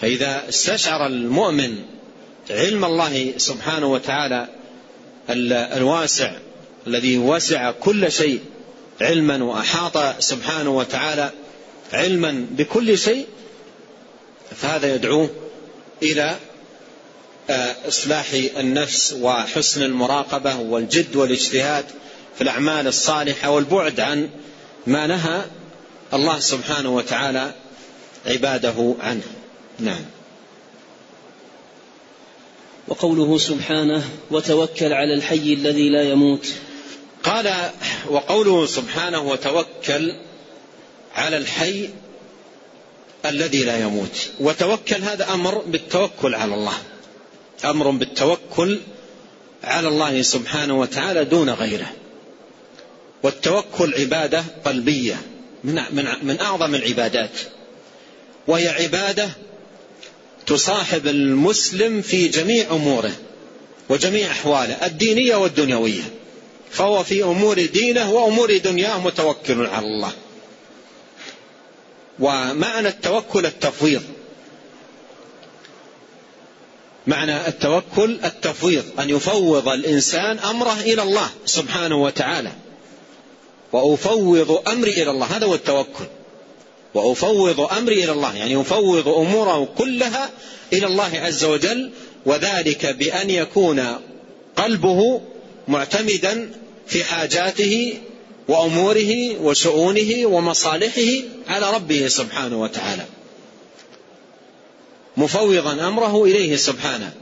[0.00, 1.76] فإذا استشعر المؤمن
[2.50, 4.48] علم الله سبحانه وتعالى
[5.76, 6.32] الواسع
[6.86, 8.40] الذي وسع كل شيء
[9.00, 11.30] علما وأحاط سبحانه وتعالى
[11.92, 13.26] علما بكل شيء
[14.56, 15.30] فهذا يدعوه
[16.02, 16.36] إلى
[17.50, 21.84] آه، إصلاح النفس وحسن المراقبة والجد والاجتهاد
[22.36, 24.30] في الأعمال الصالحة والبعد عن
[24.86, 25.44] ما نهى
[26.14, 27.54] الله سبحانه وتعالى
[28.26, 29.39] عباده عنه.
[29.80, 30.04] نعم.
[32.88, 36.46] وقوله سبحانه وتوكل على الحي الذي لا يموت
[37.22, 37.70] قال
[38.08, 40.14] وقوله سبحانه وتوكل
[41.14, 41.88] على الحي
[43.26, 46.78] الذي لا يموت وتوكل هذا أمر بالتوكل على الله
[47.64, 48.80] أمر بالتوكل
[49.64, 51.92] على الله سبحانه وتعالى دون غيره.
[53.22, 55.16] والتوكل عبادة قلبية
[55.64, 57.40] من من من أعظم العبادات.
[58.46, 59.30] وهي عبادة
[60.50, 63.12] تصاحب المسلم في جميع أموره
[63.88, 66.02] وجميع أحواله الدينية والدنيوية.
[66.70, 70.12] فهو في أمور دينه وأمور دنياه متوكل على الله.
[72.20, 74.02] ومعنى التوكل التفويض.
[77.06, 82.52] معنى التوكل التفويض أن يفوض الإنسان أمره إلى الله سبحانه وتعالى.
[83.72, 86.06] وأفوض أمري إلى الله هذا هو التوكل.
[86.94, 90.30] وأفوض أمري إلى الله يعني أفوض أموره كلها
[90.72, 91.90] إلى الله عز وجل
[92.26, 93.96] وذلك بأن يكون
[94.56, 95.20] قلبه
[95.68, 96.50] معتمدا
[96.86, 97.94] في حاجاته
[98.48, 101.10] وأموره وشؤونه ومصالحه
[101.48, 103.04] على ربه سبحانه وتعالى.
[105.16, 107.12] مفوضا أمره إليه سبحانه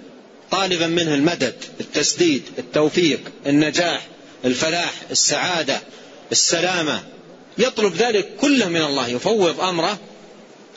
[0.50, 4.06] طالبا منه المدد التسديد التوفيق النجاح
[4.44, 5.80] الفلاح السعادة
[6.32, 7.02] السلامة
[7.58, 9.98] يطلب ذلك كله من الله يفوض أمره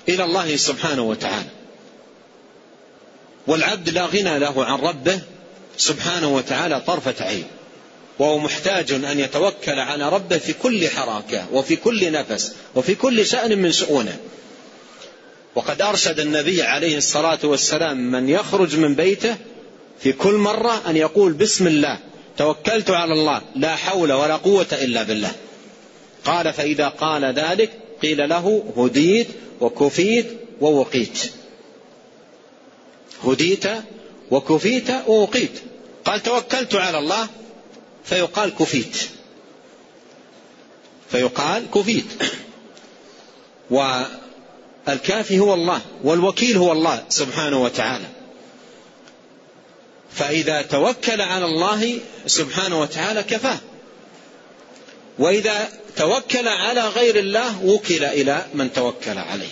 [0.09, 1.49] إلى الله سبحانه وتعالى.
[3.47, 5.19] والعبد لا غنى له عن ربه
[5.77, 7.45] سبحانه وتعالى طرفة عين
[8.19, 13.57] وهو محتاج أن يتوكل على ربه في كل حركة وفي كل نفس وفي كل شأن
[13.57, 14.17] من شؤونه.
[15.55, 19.35] وقد أرشد النبي عليه الصلاة والسلام من يخرج من بيته
[19.99, 21.99] في كل مرة أن يقول بسم الله
[22.37, 25.31] توكلت على الله لا حول ولا قوة إلا بالله.
[26.25, 29.27] قال فإذا قال ذلك قيل له هديت
[29.61, 30.27] وكفيت
[30.61, 31.31] ووقيت.
[33.23, 33.65] هديت
[34.31, 35.61] وكفيت ووقيت.
[36.05, 37.27] قال توكلت على الله
[38.03, 38.97] فيقال كفيت.
[41.11, 42.05] فيقال كفيت.
[43.69, 48.05] والكافي هو الله والوكيل هو الله سبحانه وتعالى.
[50.11, 53.59] فإذا توكل على الله سبحانه وتعالى كفاه.
[55.19, 59.49] وإذا توكل على غير الله وكل إلى من توكل عليه.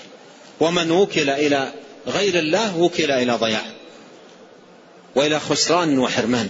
[0.59, 1.71] ومن وكل إلى
[2.07, 3.65] غير الله وكل إلى ضياع.
[5.15, 6.49] وإلى خسران وحرمان.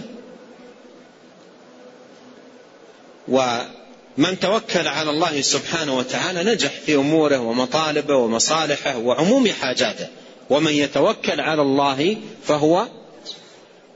[3.28, 10.08] ومن توكل على الله سبحانه وتعالى نجح في أموره ومطالبه ومصالحه وعموم حاجاته.
[10.50, 12.86] ومن يتوكل على الله فهو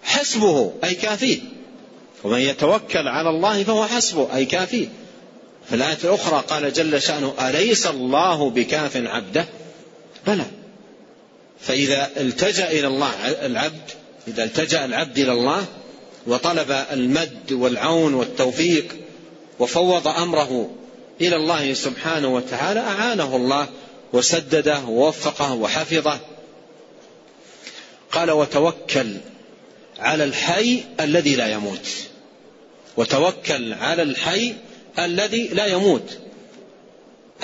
[0.02, 1.38] حسبه أي كافيه
[2.24, 4.88] ومن يتوكل على الله فهو حسبه أي كافيه
[5.68, 9.46] في الآية الأخرى قال جل شأنه أليس الله بكاف عبده؟
[10.26, 10.44] بلى.
[11.60, 13.10] فإذا التجأ إلى الله
[13.46, 13.90] العبد
[14.28, 15.66] إذا التجأ العبد إلى الله
[16.26, 18.96] وطلب المد والعون والتوفيق
[19.58, 20.70] وفوض أمره
[21.20, 23.68] إلى الله سبحانه وتعالى أعانه الله
[24.12, 26.20] وسدده ووفقه وحفظه.
[28.12, 29.16] قال وتوكل
[29.98, 31.88] على الحي الذي لا يموت.
[32.96, 34.54] وتوكل على الحي
[34.98, 36.18] الذي لا يموت.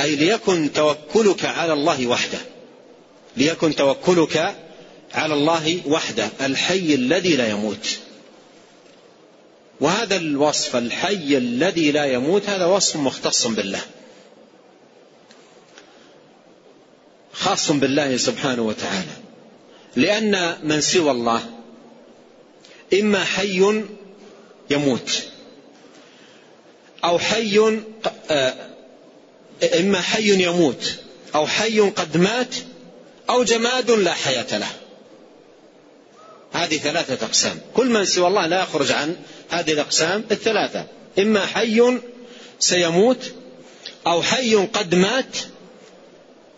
[0.01, 2.39] أي ليكن توكلك على الله وحده.
[3.37, 4.55] ليكن توكلك
[5.15, 7.99] على الله وحده الحي الذي لا يموت.
[9.81, 13.81] وهذا الوصف الحي الذي لا يموت هذا وصف مختص بالله.
[17.33, 19.13] خاص بالله سبحانه وتعالى.
[19.97, 21.43] لأن من سوى الله
[23.01, 23.85] إما حي
[24.71, 25.30] يموت.
[27.05, 27.83] أو حي
[28.31, 28.55] آه،
[29.79, 30.95] إما حي يموت
[31.35, 32.55] أو حي قد مات
[33.31, 34.67] أو جماد لا حياة له.
[36.53, 37.61] هذه ثلاثة أقسام.
[37.75, 39.17] كل من سوى الله لا يخرج عن
[39.51, 40.87] هذه الأقسام الثلاثة.
[41.19, 41.99] إما حي
[42.59, 43.33] سيموت
[44.07, 45.37] أو حي قد مات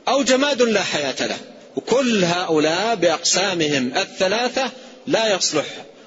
[0.09, 1.39] أو جماد لا حياة له.
[1.77, 4.71] وكل هؤلاء بأقسامهم الثلاثة
[5.07, 5.67] لا يصلح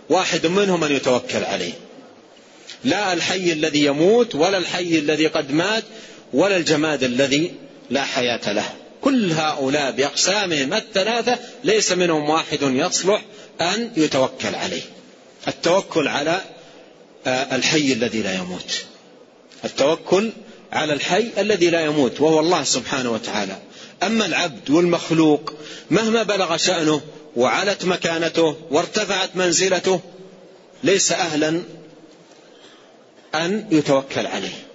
[0.10, 1.74] واحد منهم أن يتوكل عليه.
[2.86, 5.84] لا الحي الذي يموت ولا الحي الذي قد مات
[6.34, 7.54] ولا الجماد الذي
[7.90, 8.66] لا حياة له.
[9.02, 13.22] كل هؤلاء بأقسامهم الثلاثة ليس منهم واحد يصلح
[13.62, 14.82] أن يتوكل عليه.
[15.48, 16.42] التوكل على
[17.28, 18.86] آه، الحي الذي لا يموت.
[19.66, 20.32] التوكل
[20.72, 23.58] على الحي الذي لا يموت وهو الله سبحانه وتعالى.
[24.04, 25.54] أما العبد والمخلوق
[25.92, 27.02] مهما بلغ شأنه
[27.36, 30.00] وعلت مكانته وارتفعت منزلته
[30.84, 31.62] ليس أهلا
[33.36, 34.66] أن يتوكل عليه.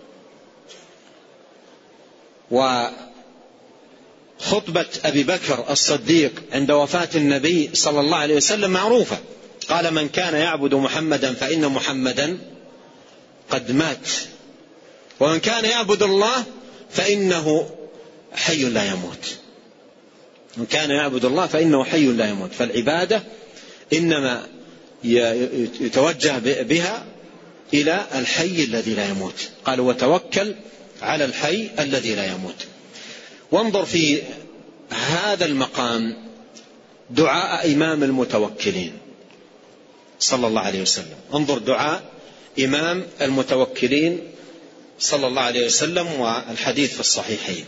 [4.40, 9.18] وخطبة أبي بكر الصديق عند وفاة النبي صلى الله عليه وسلم معروفة.
[9.68, 12.38] قال من كان يعبد محمدا فإن محمدا
[13.50, 14.08] قد مات.
[15.20, 16.44] ومن كان يعبد الله
[16.90, 17.70] فإنه
[18.34, 19.36] حي لا يموت.
[20.56, 22.52] من كان يعبد الله فإنه حي لا يموت.
[22.52, 23.22] فالعبادة
[23.92, 24.46] إنما
[25.04, 27.04] يتوجه بها
[27.74, 29.48] إلى الحي الذي لا يموت.
[29.64, 30.54] قال وتوكل
[31.02, 32.66] على الحي الذي لا يموت.
[33.52, 34.22] وانظر في
[34.90, 36.16] هذا المقام
[37.10, 38.92] دعاء إمام المتوكلين
[40.18, 41.16] صلى الله عليه وسلم.
[41.34, 42.02] انظر دعاء
[42.58, 44.20] إمام المتوكلين
[44.98, 47.64] صلى الله عليه وسلم والحديث في الصحيحين.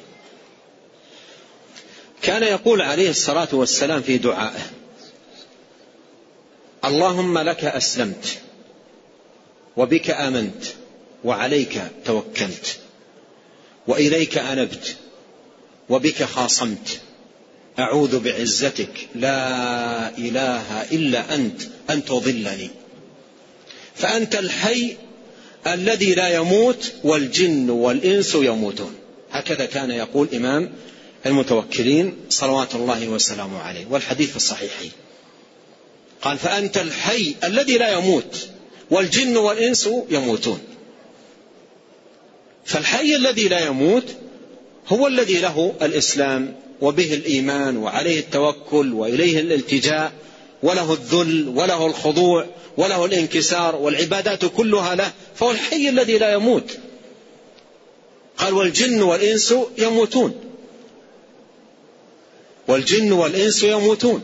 [2.23, 4.71] كان يقول عليه الصلاة والسلام في دعائه
[6.85, 8.39] اللهم لك أسلمت
[9.77, 10.65] وبك آمنت
[11.25, 12.79] وعليك توكلت
[13.87, 14.97] وإليك أنبت
[15.89, 17.01] وبك خاصمت
[17.79, 22.71] أعوذ بعزتك لا إله إلا أنت أن تضلني
[23.95, 24.97] فأنت الحي
[25.67, 28.95] الذي لا يموت والجن والإنس يموتون
[29.33, 30.73] هكذا كان يقول إمام
[31.27, 34.91] المتوكلين صلوات الله وسلامه عليه والحديث في الصحيحين
[36.23, 38.49] قال فأنت الحي الذي لا يموت
[38.93, 40.59] والجن والإنس يموتون.
[42.65, 44.05] فالحي الذي لا يموت
[44.89, 50.13] هو الذي له الإسلام وبه الإيمان وعليه التوكل وإليه الالتجاء
[50.63, 56.79] وله الذل وله الخضوع وله الانكسار والعبادات كلها له فهو الحي الذي لا يموت.
[58.39, 60.35] قال والجن والإنس يموتون.
[62.69, 64.23] والجن والإنس يموتون.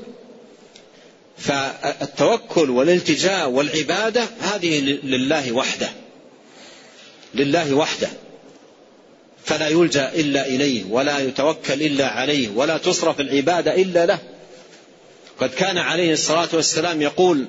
[1.39, 5.89] فالتوكل والالتجاء والعبادة هذه لله وحده.
[7.35, 8.09] لله وحده.
[9.45, 14.19] فلا يلجأ إلا إليه ولا يتوكل إلا عليه ولا تصرف العبادة إلا له.
[15.41, 17.47] قد كان عليه الصلاة والسلام يقول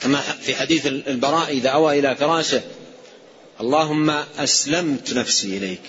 [0.00, 2.62] كما في حديث البراء إذا أوى إلى فراشه
[3.60, 5.80] اللهم أسلمت نفسي إليك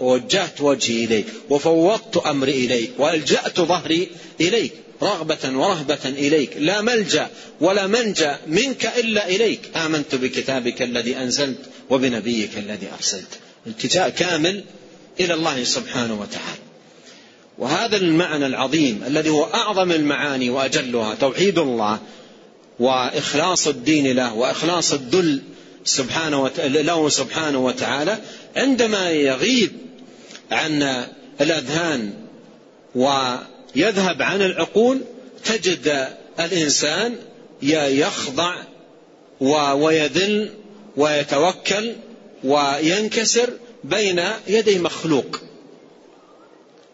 [0.00, 4.08] ووجهت وجهي إليك وفوضت أمري إليك وألجأت ظهري
[4.40, 4.72] إليك
[5.02, 9.60] رغبة ورهبة إليك لا ملجأ ولا منجأ منك إلا إليك.
[9.76, 11.58] آمنت بكتابك الذي أنزلت
[11.90, 13.38] وبنبيك الذي أرسلت.
[13.66, 14.64] التجاء كامل
[15.20, 16.62] إلى الله سبحانه وتعالى.
[17.58, 21.98] وهذا المعنى العظيم الذي هو أعظم المعاني وأجلها توحيد الله
[22.78, 25.42] وإخلاص الدين له وإخلاص الذل
[25.88, 28.18] سبحانه له سبحانه وتعالى
[28.56, 29.72] عندما يغيب
[30.50, 31.06] عن
[31.40, 32.12] الأذهان
[32.94, 35.00] ويذهب عن العقول
[35.44, 36.08] تجد
[36.40, 37.16] الإنسان
[37.62, 38.54] يخضع
[39.74, 40.50] ويذل
[40.96, 41.92] ويتوكل
[42.44, 43.50] وينكسر
[43.84, 45.40] بين يدي مخلوق.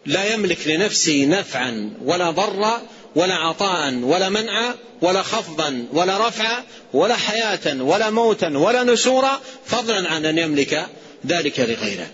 [0.05, 2.81] لا يملك لنفسه نفعا ولا ضرا
[3.15, 6.63] ولا عطاء ولا منعا ولا خفضا ولا رفعا
[6.93, 10.87] ولا حياة ولا موتا ولا نشورا فضلا عن أن يملك
[11.27, 12.07] ذلك لغيره.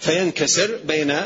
[0.00, 1.16] فينكسر بين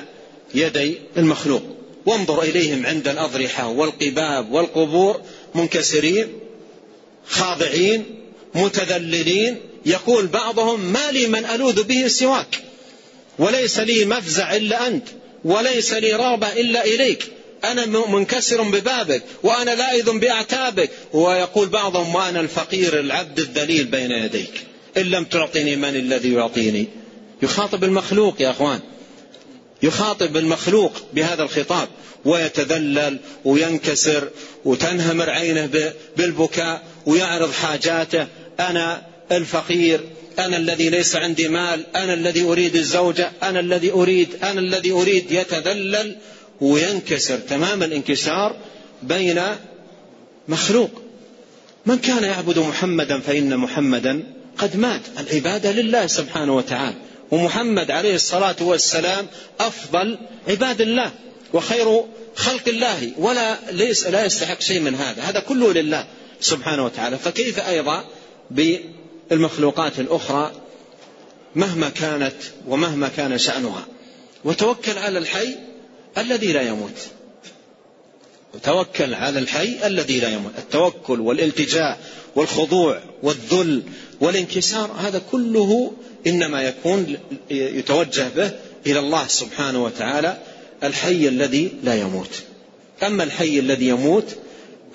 [0.54, 1.62] يدي المخلوق.
[2.06, 5.20] وانظر إليهم عند الأضرحة والقباب والقبور
[5.54, 6.28] منكسرين
[7.28, 8.04] خاضعين
[8.54, 9.60] متذللين.
[9.86, 12.62] يقول بعضهم ما لي من ألوذ به سواك
[13.38, 15.08] وليس لي مفزع إلا أنت
[15.44, 17.32] وليس لي رغبة إلا إليك.
[17.64, 20.90] أنا منكسر ببابك وأنا لائذ بأعتابك.
[21.12, 24.62] ويقول بعضهم وأنا الفقير العبد الذليل بين يديك.
[24.96, 26.86] إن لم تعطني من الذي يعطيني؟
[27.42, 28.80] يخاطب المخلوق يا أخوان.
[29.82, 31.88] يخاطب المخلوق بهذا الخطاب.
[32.24, 34.28] ويتذلل وينكسر
[34.64, 38.26] وتنهمر عينه بالبكاء ويعرض حاجاته.
[38.60, 40.00] أنا الفقير
[40.38, 45.32] أنا الذي ليس عندي مال أنا الذي أريد الزوجة أنا الذي أريد أنا الذي أريد.
[45.32, 46.16] يتذلل
[46.62, 48.56] وينكسر تمام الانكسار
[49.02, 49.42] بين
[50.48, 50.90] مخلوق.
[51.86, 54.22] من كان يعبد محمدا فإن محمدا
[54.58, 55.00] قد مات.
[55.18, 56.96] العبادة لله سبحانه وتعالى.
[57.30, 59.26] ومحمد عليه الصلاة والسلام
[59.60, 61.10] أفضل عباد الله
[61.52, 62.04] وخير
[62.36, 63.12] خلق الله.
[63.18, 65.22] ولا ليس لا يستحق شيء من هذا.
[65.22, 66.06] هذا كله لله
[66.40, 67.18] سبحانه وتعالى.
[67.18, 68.04] فكيف أيضا
[69.32, 70.52] المخلوقات الأخرى
[71.54, 72.36] مهما كانت
[72.68, 73.86] ومهما كان شأنها؟
[74.44, 75.56] وتوكل على الحي
[76.18, 77.06] الذي لا يموت.
[78.62, 80.52] توكل على الحي الذي لا يموت.
[80.58, 81.98] التوكل والالتجاء
[82.36, 83.82] والخضوع والذل
[84.20, 85.92] والانكسار هذا كله
[86.26, 87.16] إنما يكون
[87.50, 88.50] يتوجه به
[88.86, 90.38] إلى الله سبحانه وتعالى
[90.82, 92.42] الحي الذي لا يموت.
[93.02, 94.36] أما الحي الذي يموت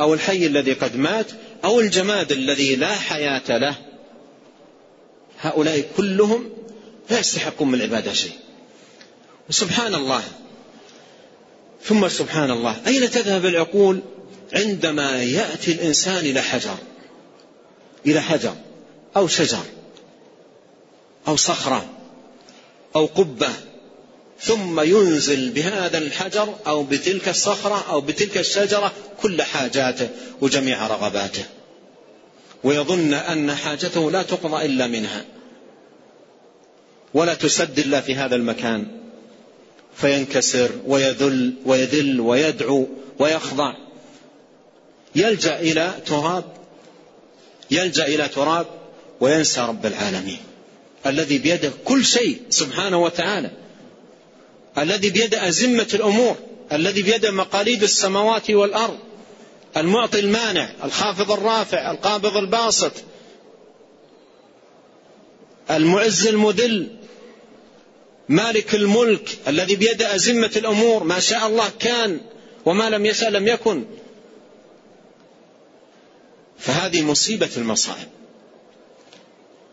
[0.01, 1.27] أو الحي الذي قد مات
[1.63, 3.75] أو الجماد الذي لا حياة له
[5.39, 6.49] هؤلاء كلهم
[7.09, 8.31] لا يستحقون من العبادة شيء.
[9.49, 10.23] سبحان الله.
[11.83, 12.75] ثم سبحان الله.
[12.87, 13.99] أين تذهب العقول؟
[14.53, 16.75] عندما يأتي الإنسان إلى حجر.
[18.05, 18.55] إلى حجر.
[19.17, 19.63] أو شجر.
[21.27, 21.89] أو صخرة.
[22.95, 23.49] أو قبة.
[24.41, 30.09] ثم ينزل بهذا الحجر أو بتلك الصخرة أو بتلك الشجرة كل حاجاته
[30.41, 31.45] وجميع رغباته.
[32.63, 35.25] ويظن أن حاجته لا تقضى إلا منها.
[37.13, 39.06] ولا تسد إلا في هذا المكان.
[39.97, 42.87] فينكسر ويذل ويذل ويدعو
[43.19, 43.73] ويخضع.
[45.15, 46.43] يلجأ إلى تراب
[47.71, 48.65] يلجأ إلى تراب
[49.19, 50.39] وينسى رب العالمين.
[51.05, 53.51] الذي بيده كل شيء سبحانه وتعالى.
[54.77, 56.35] الذي بيده أزمة الأمور
[56.71, 58.97] الذي بيده مقاليد السماوات والأرض.
[59.77, 62.91] المعطي المانع الخافض الرافع القابض الباسط.
[65.71, 66.87] المعز المذل
[68.29, 72.19] مالك الملك الذي بيده أزمة الأمور ما شاء الله كان
[72.65, 73.85] وما لم يشاء لم يكن.
[76.59, 78.07] فهذه مصيبة المصائب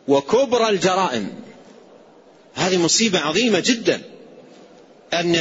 [0.08, 1.32] وكبرى الجرائم.
[2.54, 4.02] هذه مصيبة عظيمة جدا
[5.14, 5.34] أن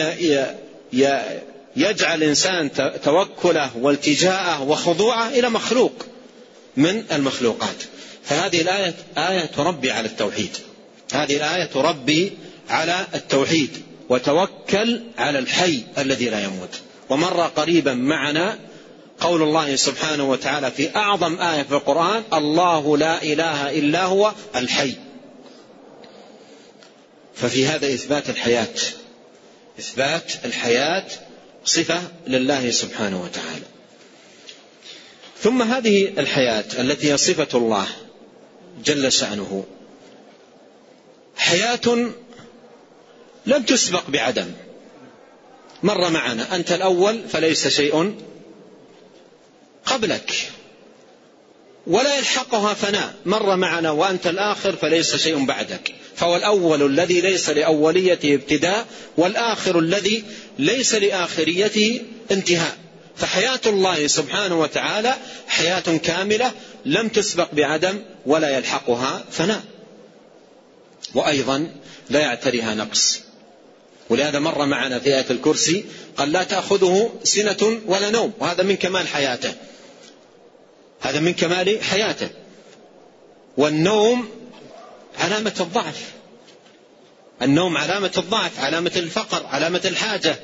[1.75, 2.71] يجعل الإنسان
[3.03, 6.05] توكله والتجاءه وخضوعه إلى مخلوق
[6.77, 7.83] من المخلوقات.
[8.23, 10.57] فهذه الآية آية تربي على التوحيد.
[11.13, 12.31] هذه الآية تربي
[12.69, 16.79] على التوحيد وتوكل على الحي الذي لا يموت.
[17.09, 18.59] ومر قريبا معنا
[19.19, 24.95] قول الله سبحانه وتعالى في أعظم آية في القرآن الله لا إله إلا هو الحي.
[27.35, 28.75] ففي هذا إثبات الحياة
[29.79, 31.05] إثبات الحياة
[31.65, 33.65] صفة لله سبحانه وتعالى.
[35.39, 37.87] ثم هذه الحياة التي هي صفة الله
[38.85, 39.65] جل شأنه.
[41.37, 42.11] حياة
[43.45, 44.51] لم تسبق بعدم.
[45.83, 48.15] مر معنا أنت الأول فليس شيء
[49.85, 50.33] قبلك.
[51.87, 53.13] ولا يلحقها فناء.
[53.25, 55.95] مر معنا وأنت الآخر فليس شيء بعدك.
[56.15, 58.85] فهو الأول الذي ليس لأوليته ابتداء
[59.17, 60.23] والآخر الذي
[60.59, 62.77] ليس لآخريته انتهاء.
[63.15, 65.15] فحياة الله سبحانه وتعالى
[65.47, 66.51] حياة كاملة
[66.85, 69.63] لم تسبق بعدم ولا يلحقها فناء.
[71.15, 71.71] وأيضا
[72.09, 73.22] لا يعتريها نقص.
[74.09, 75.85] ولهذا مر معنا في آية الكرسي
[76.17, 79.53] قال لا تأخذه سنة ولا نوم وهذا من كمال حياته.
[81.01, 82.29] هذا من كمال حياته.
[83.57, 84.29] والنوم
[85.19, 86.11] علامة الضعف.
[87.41, 90.35] النوم علامة الضعف علامة الفقر علامة الحاجة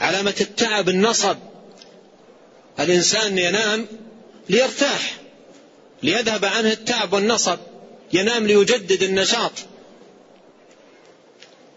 [0.00, 1.36] علامة التعب النصب.
[2.80, 3.86] الإنسان ينام
[4.48, 5.16] ليرتاح
[6.02, 7.58] ليذهب عنه التعب والنصب
[8.12, 9.52] ينام ليجدد النشاط.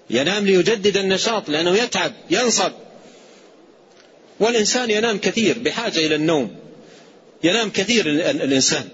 [0.10, 2.72] ينام ليجدد النشاط لأنه يتعب ينصب.
[4.40, 6.56] والإنسان ينام كثير بحاجة إلى النوم.
[7.44, 8.90] ينام كثير الإنسان.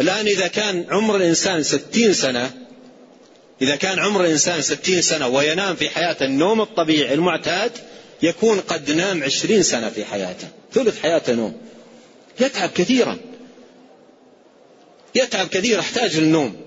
[0.00, 2.50] الآن إذا كان عمر الإنسان ستين سنة
[3.62, 7.72] إذا كان عمر الإنسان ستين سنة وينام في حياة النوم الطبيعي المعتاد
[8.22, 11.56] يكون قد نام عشرين سنة في حياته ثلث حياته نوم.
[12.40, 13.18] يتعب كثيرا.
[15.14, 16.65] يتعب كثيرا يحتاج للنوم.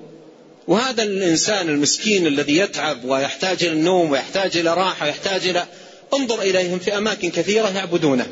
[0.69, 5.65] وهذا الإنسان المسكين الذي يتعب ويحتاج إلى النوم ويحتاج إلى راحة ويحتاج إلى
[6.13, 8.27] انظر إليهم في أماكن كثيرة يعبدونه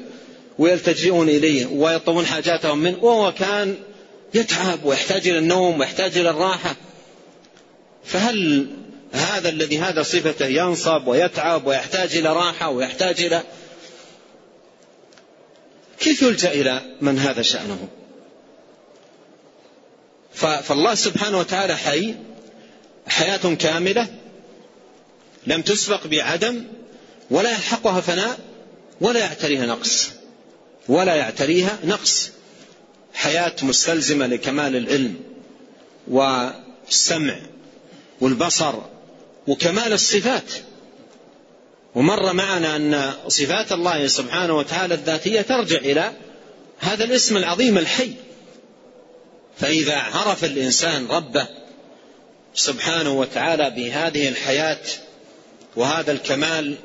[0.59, 3.75] ويلتجئون إليه ويطلبون حاجاتهم منه وهو كان
[4.33, 6.75] يتعب ويحتاج إلى النوم ويحتاج إلى الراحة.
[8.05, 8.67] فهل
[9.11, 13.43] هذا الذي هذا صفته ينصب ويتعب ويحتاج إلى راحة ويحتاج إلى
[15.99, 17.87] كيف يلجأ إلى من هذا شأنه؟
[20.37, 22.15] فالله سبحانه وتعالى حي
[23.07, 24.07] حياة كاملة
[25.47, 26.63] لم تسبق بعدم
[27.31, 28.39] ولا يلحقها فناء
[29.01, 30.09] ولا يعتريها نقص.
[30.87, 32.31] ولا يعتريها نقص.
[33.13, 35.15] حياة مستلزمة لكمال العلم
[36.07, 37.35] والسمع
[38.21, 38.75] والبصر
[39.47, 40.51] وكمال الصفات.
[41.95, 46.11] ومر معنا أن صفات الله سبحانه وتعالى الذاتية ترجع إلى
[46.79, 48.13] هذا الاسم العظيم الحي.
[49.59, 51.47] فإذا عرف الإنسان ربه
[52.55, 54.79] سبحانه وتعالى بهذه الحياة
[55.75, 56.75] وهذا الكمال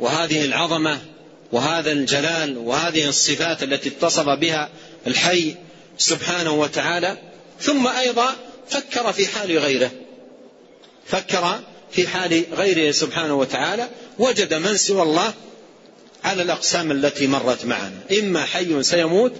[0.00, 0.98] وهذه العظمة
[1.52, 4.68] وهذا الجلال وهذه الصفات التي اتصف بها
[5.06, 5.54] الحي
[5.98, 7.16] سبحانه وتعالى
[7.60, 8.36] ثم أيضا
[8.68, 9.90] فكر في حال غيره.
[11.06, 11.60] فكر
[11.92, 13.88] في حال غيره سبحانه وتعالى
[14.18, 15.34] وجد من سوى الله
[16.24, 18.00] على الأقسام التي مرت معنا.
[18.18, 19.32] إما حي سيموت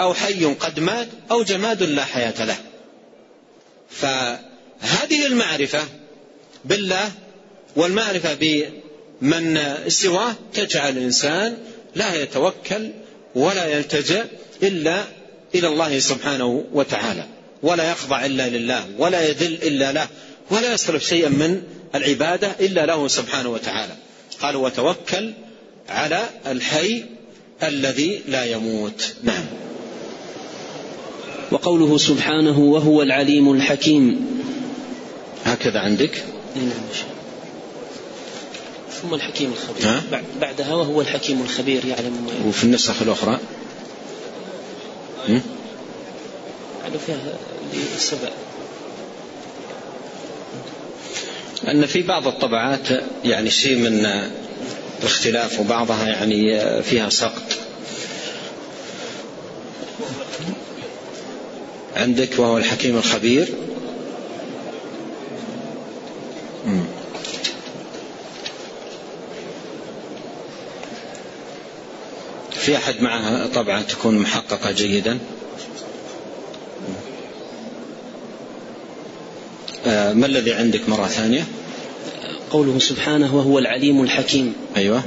[0.00, 2.56] أو حي قد مات أو جماد لا حياة له.
[3.90, 5.82] فهذه المعرفة
[6.64, 7.10] بالله
[7.76, 11.56] والمعرفة بمن سواه تجعل الإنسان
[11.94, 12.90] لا يتوكل
[13.34, 14.26] ولا يلتجأ
[14.62, 15.04] إلا
[15.54, 17.24] إلى الله سبحانه وتعالى
[17.62, 20.08] ولا يخضع إلا لله ولا يذل إلا له
[20.50, 21.62] ولا يصرف شيئا من
[21.94, 23.96] العبادة إلا له سبحانه وتعالى.
[24.40, 25.32] قال وتوكل
[25.88, 27.04] على الحي
[27.62, 29.14] الذي لا يموت.
[29.22, 29.44] نعم.
[31.50, 34.26] وقوله سبحانه وهو العليم الحكيم.
[35.44, 36.24] هكذا عندك؟
[36.56, 36.68] نعم
[39.02, 39.90] ثم الحكيم الخبير.
[39.90, 43.38] ها؟ بعدها وهو الحكيم الخبير يعلم ما وفي النسخ الأخرى؟
[47.06, 47.18] فيها
[47.96, 48.28] لسبع
[51.68, 52.88] أن في بعض الطبعات
[53.24, 54.06] يعني شيء من
[55.00, 57.57] الاختلاف وبعضها يعني فيها سقط.
[61.98, 63.48] عندك وهو الحكيم الخبير.
[72.50, 75.18] في أحد معها طبعا تكون محققة جيدا.
[79.86, 81.44] آه، ما الذي عندك مرة ثانية؟
[82.50, 84.54] قوله سبحانه وهو العليم الحكيم.
[84.76, 85.02] أيوة.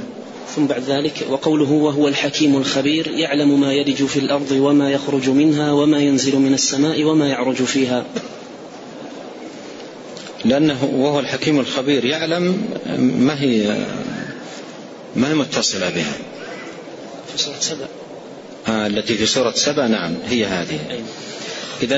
[0.56, 5.72] ثم بعد ذلك وقوله وهو الحكيم الخبير يعلم ما يلج في الأرض وما يخرج منها
[5.72, 8.04] وما ينزل من السماء وما يعرج فيها.
[10.44, 12.62] لأنه وهو الحكيم الخبير يعلم
[12.98, 13.86] ما هي
[15.16, 16.12] ما هي متصلة بها.
[17.32, 17.86] في سورة سبع
[18.68, 20.78] آه التي في سورة سبع نعم هي هذه.
[20.90, 21.02] أيوة.
[21.82, 21.96] إذا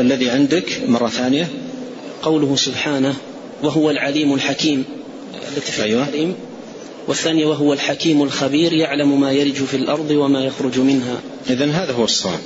[0.00, 1.48] الذي عندك مرة ثانية.
[2.22, 3.14] قوله سبحانه
[3.62, 4.84] وهو العليم الحكيم
[5.56, 6.02] التي في أيوة.
[6.02, 6.34] الحليم
[7.08, 11.20] والثانية وهو الحكيم الخبير يعلم ما يلج في الأرض وما يخرج منها.
[11.50, 12.40] إذا هذا هو الصواب.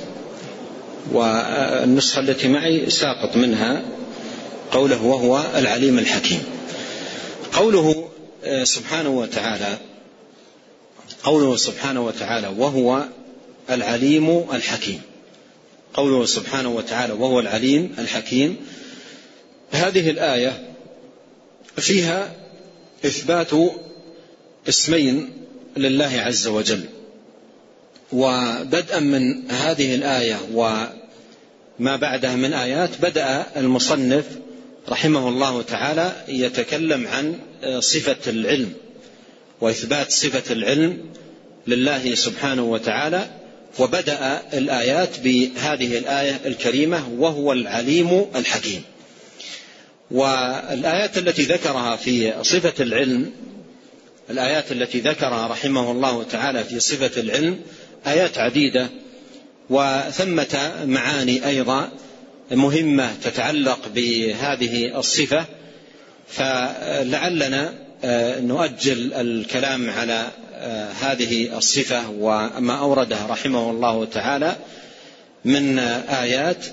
[1.11, 3.81] والنسخة التي معي ساقط منها
[4.71, 6.43] قوله وهو العليم الحكيم.
[7.53, 8.09] قوله
[8.43, 9.77] آه، سبحانه وتعالى
[11.23, 13.03] قوله سبحانه وتعالى وهو
[13.69, 15.01] العليم الحكيم.
[15.93, 18.57] قوله سبحانه وتعالى وهو العليم الحكيم.
[19.71, 20.75] هذه الآية
[21.77, 22.31] فيها
[23.05, 23.53] إثبات
[24.69, 25.29] اسمين
[25.77, 26.85] لله عز وجل.
[28.11, 34.25] وبدءا من هذه الآية وما بعدها من آيات بدأ المصنف
[34.89, 37.35] رحمه الله تعالى يتكلم عن
[37.79, 38.73] صفة العلم
[39.61, 40.97] وإثبات صفة العلم
[41.67, 43.29] لله سبحانه وتعالى.
[43.79, 48.81] وبدأ الآيات بهذه الآية الكريمة وهو العليم الحكيم.
[50.11, 53.31] والآيات التي ذكرها في صفة العلم
[54.29, 57.59] الآيات التي ذكرها رحمه الله تعالى في صفة العلم
[58.07, 58.89] آيات عديدة
[59.69, 61.89] وثمة معاني أيضا
[62.51, 65.45] مهمة تتعلق بهذه الصفة
[66.27, 67.73] فلعلنا
[68.03, 74.55] آه، نؤجل الكلام على آه، هذه الصفة وما أورده رحمه الله تعالى
[75.45, 76.65] من آيات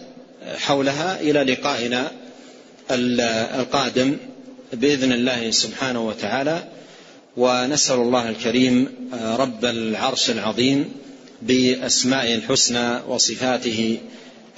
[0.59, 2.11] حولها إلى لقائنا
[2.91, 4.17] القادم
[4.73, 6.65] بإذن الله سبحانه وتعالى.
[7.37, 10.93] ونسأل الله الكريم آه، رب العرش العظيم
[11.43, 13.99] بأسمائه الحسنى وصفاته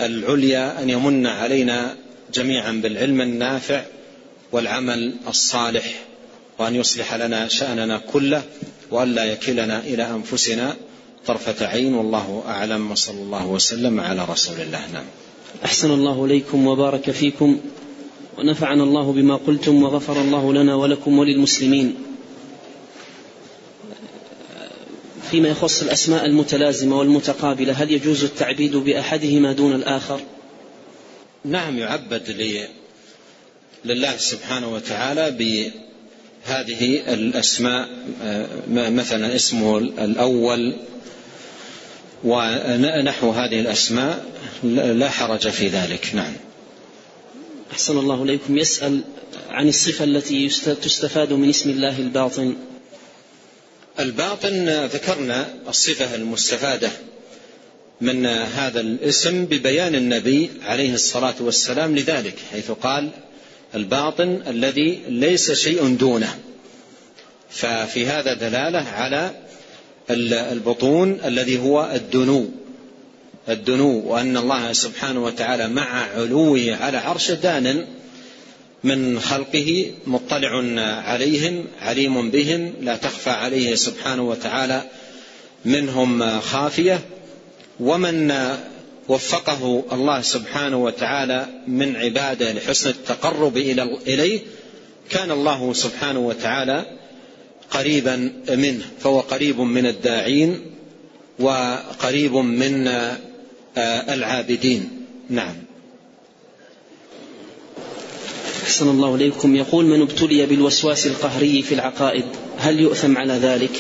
[0.01, 1.97] العليا أن يمن علينا
[2.35, 3.85] جميعا بالعلم النافع
[4.53, 6.05] والعمل الصالح
[6.59, 8.43] وأن يصلح لنا شأننا كله
[8.91, 10.77] وأن لا يكلنا إلى أنفسنا
[11.27, 14.81] طرفة عين والله أعلم وصلى الله وسلم على رسول الله.
[14.93, 15.05] نعم.
[15.65, 17.61] أحسن الله إليكم وبارك فيكم
[18.39, 21.95] ونفعنا الله بما قلتم وغفر الله لنا ولكم وللمسلمين.
[25.35, 30.21] فيما يخص الأسماء المتلازمة والمتقابلة هل يجوز التعبيد بأحدهما دون الآخر؟
[31.45, 32.31] نعم يعبد
[33.85, 37.89] لله سبحانه وتعالى بهذه الأسماء
[38.69, 40.77] مثلا اسمه الأول
[42.25, 44.25] ونحو هذه الأسماء
[44.73, 46.11] لا حرج في ذلك.
[46.15, 46.33] نعم.
[47.73, 48.59] أحسن الله إليكم.
[48.59, 49.01] يسأل
[49.49, 50.49] عن الصفة التي
[50.83, 52.55] تستفاد من اسم الله الباطن.
[54.01, 56.91] الباطن ذكرنا الصفة المستفادة
[58.01, 63.11] من هذا الاسم ببيان النبي عليه الصلاة والسلام لذلك حيث قال
[63.75, 66.39] الباطن الذي ليس شيء دونه.
[67.51, 69.31] ففي هذا دلالة على
[70.11, 72.49] البطون الذي هو الدنو.
[73.49, 77.87] الدنو وأن الله سبحانه وتعالى مع علوه على عرش دان
[78.85, 84.83] من خلقه مطلع عليهم عليم بهم لا تخفى عليه سبحانه وتعالى
[85.65, 87.01] منهم خافية.
[87.81, 88.33] ومن
[89.09, 93.57] وفقه الله سبحانه وتعالى من عباده لحسن التقرب
[94.07, 94.41] إليه
[95.11, 96.87] كان الله سبحانه وتعالى
[97.71, 100.61] قريبا منه فهو قريب من الداعين
[101.39, 102.89] وقريب من
[104.09, 105.07] العابدين.
[105.31, 105.64] نعم.
[108.75, 109.57] أحسن الله إليكم.
[109.57, 112.25] يقول من ابتلي بالوسواس القهري في العقائد
[112.59, 113.71] هل يؤثم على ذلك؟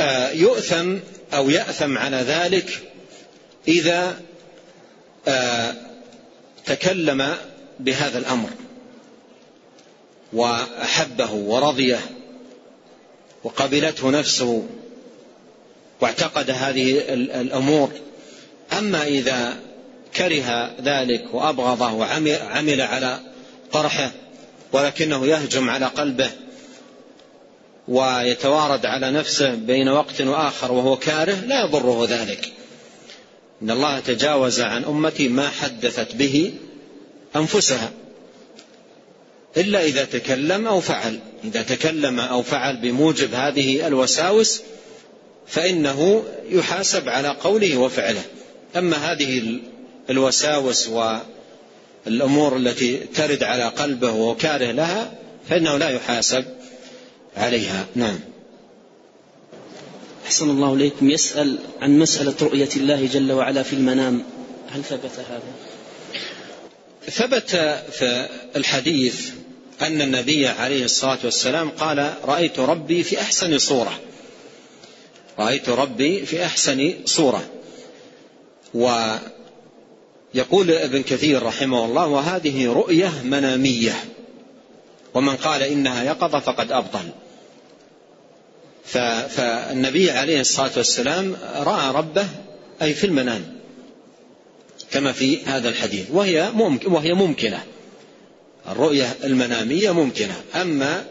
[0.00, 0.96] آه يؤثم
[1.34, 2.82] أو يأثم على ذلك
[3.68, 4.20] إذا
[5.28, 5.74] آه
[6.66, 7.36] تكلم
[7.80, 8.48] بهذا الأمر
[10.32, 12.00] وأحبه ورضيه
[13.44, 14.66] وقبلته نفسه
[16.00, 16.98] واعتقد هذه
[17.40, 17.90] الأمور.
[18.78, 19.56] أما إذا
[20.16, 23.31] كره ذلك وأبغضه وعمل على
[23.72, 24.10] طرحه
[24.72, 26.30] ولكنه يهجم على قلبه
[27.88, 32.52] ويتوارد على نفسه بين وقت وآخر وهو كاره لا يضره ذلك.
[33.62, 36.54] إن الله تجاوز عن أمتي ما حدثت به
[37.36, 37.90] أنفسها
[39.56, 41.18] إلا إذا تكلم أو فعل.
[41.44, 44.62] إذا تكلم أو فعل بموجب هذه الوساوس
[45.46, 48.22] فإنه يحاسب على قوله وفعله.
[48.76, 49.60] أما هذه
[50.10, 50.88] الوساوس
[52.06, 55.12] والامور التي ترد على قلبه وهو كاره لها
[55.48, 56.44] فإنه لا يحاسب
[57.36, 57.86] عليها.
[57.94, 58.20] نعم.
[60.26, 61.10] أحسن الله إليكم.
[61.10, 64.24] يسأل عن مسألة رؤية الله جل وعلا في المنام.
[64.70, 65.42] هل ثبت هذا؟
[67.10, 67.50] ثبت
[67.92, 69.30] في الحديث
[69.82, 74.00] أن النبي عليه الصلاة والسلام قال رأيت ربي في أحسن صورة.
[75.38, 77.44] رأيت ربي في أحسن صورة.
[80.34, 84.04] ويقول ابن كثير رحمه الله وهذه رؤية منامية.
[85.14, 87.08] ومن قال إنها يقظة فقد أبطل.
[89.28, 92.26] فالنبي عليه الصلاة والسلام رأى ربه
[92.82, 93.42] أي في المنام
[94.90, 96.06] كما في هذا الحديث.
[96.10, 97.62] وهي ممكن وهي ممكنة.
[98.68, 100.34] الرؤية المنامية ممكنة.
[100.54, 101.04] أما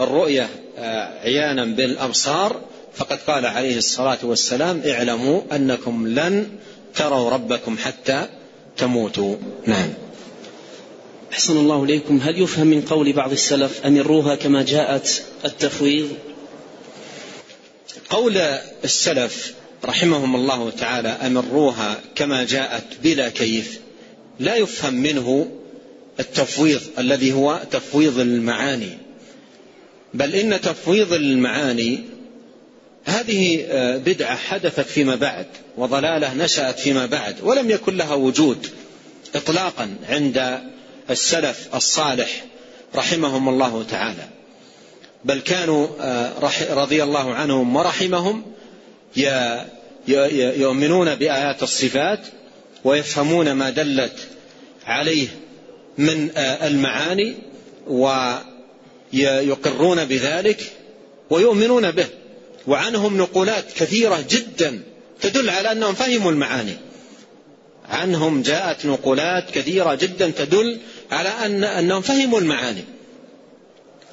[0.00, 0.48] الرؤية
[0.78, 2.60] آه، عيانا بالأبصار
[2.94, 6.48] فقد قال عليه الصلاة والسلام اعلموا أنكم لن
[6.94, 8.28] تروا ربكم حتى
[8.76, 9.88] تموتوا نعم.
[11.32, 12.20] أحسن الله إليكم.
[12.22, 16.08] هل يفهم من قول بعض السلف أمروها كما جاءت التفويض؟
[18.10, 18.36] قول
[18.84, 19.54] السلف
[19.84, 23.80] رحمهم الله تعالى أمروها كما جاءت بلا كيف
[24.40, 25.50] لا يفهم منه
[26.20, 28.98] التفويض الذي هو تفويض المعاني.
[30.14, 32.15] بل إن تفويض المعاني
[33.06, 35.46] هذه آه، بدعة حدثت فيما بعد
[35.76, 38.66] وضلالة نشأت فيما بعد ولم يكن لها وجود
[39.34, 40.60] إطلاقا عند
[41.10, 42.44] السلف الصالح
[42.94, 44.28] رحمهم الله تعالى.
[45.24, 46.32] بل كانوا آه،
[46.70, 48.42] رضي الله عنهم ورحمهم
[50.56, 52.20] يؤمنون بآيات الصفات
[52.84, 54.18] ويفهمون ما دلت
[54.86, 55.28] عليه
[55.98, 57.34] من آه، المعاني
[59.12, 60.72] ويقرون بذلك
[61.30, 62.06] ويؤمنون به.
[62.66, 64.82] وعنهم نقولات كثيرة جدا
[65.20, 66.76] تدل على أنهم فهموا المعاني.
[67.88, 72.84] عنهم جاءت نقولات كثيرة جدا تدل على أن أنهم فهموا المعاني.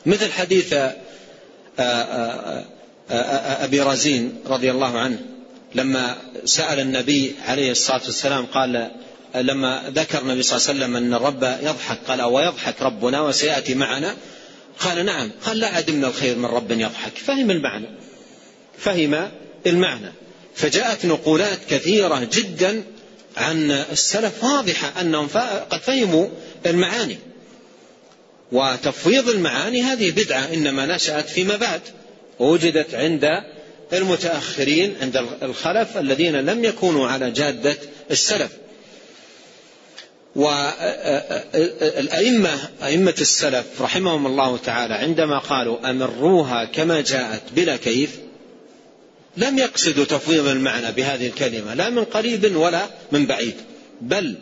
[0.05, 0.95] مثل حديث آه،
[1.79, 2.65] آه،
[3.11, 5.19] آه، أبي رزين رضي الله عنه
[5.75, 8.91] لما سأل النبي عليه الصلاة والسلام قال
[9.35, 14.15] لما ذكر النبي صلى الله عليه وسلم أن الرب يضحك قال ويضحك ربنا وسيأتي معنا؟
[14.79, 17.17] قال نعم قال لا عدمنا الخير من رب يضحك.
[17.17, 17.87] فهم المعنى.
[18.77, 19.29] فهم
[19.67, 20.11] المعنى.
[20.55, 22.83] فجاءت نقولات كثيرة جدا
[23.37, 25.27] عن السلف واضحة أنهم
[25.69, 26.27] قد فهموا
[26.65, 27.17] المعاني.
[28.51, 31.81] وتفويض المعاني هذه بدعة إنما نشأت فيما بعد.
[32.39, 33.25] ووجدت عند
[33.93, 37.77] المتأخرين عند الخلف الذين لم يكونوا على جادة
[38.11, 38.51] السلف.
[41.25, 42.49] والأئمة
[42.83, 48.09] أئمة السلف رحمهم الله تعالى عندما قالوا أمروها كما جاءت بلا كيف
[49.37, 53.55] لم يقصدوا تفويض المعنى بهذه الكلمة لا من قريب ولا من بعيد
[54.01, 54.35] بل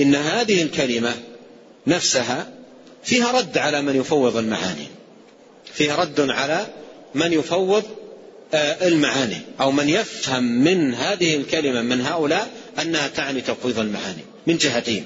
[0.00, 1.14] إن هذه الكلمة
[1.86, 2.50] نفسها
[3.04, 4.86] فيها رد على من يفوض المعاني
[5.74, 6.66] فيها رد على
[7.14, 7.84] من يفوض
[8.54, 12.50] آه، المعاني أو من يفهم من هذه الكلمة من هؤلاء
[12.82, 15.04] أنها تعني تفويض المعاني من جهتين.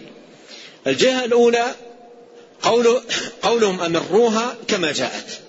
[0.86, 1.64] الجهة الأولى
[2.62, 3.00] قول
[3.42, 5.40] قولهم أمروها كما جاءت.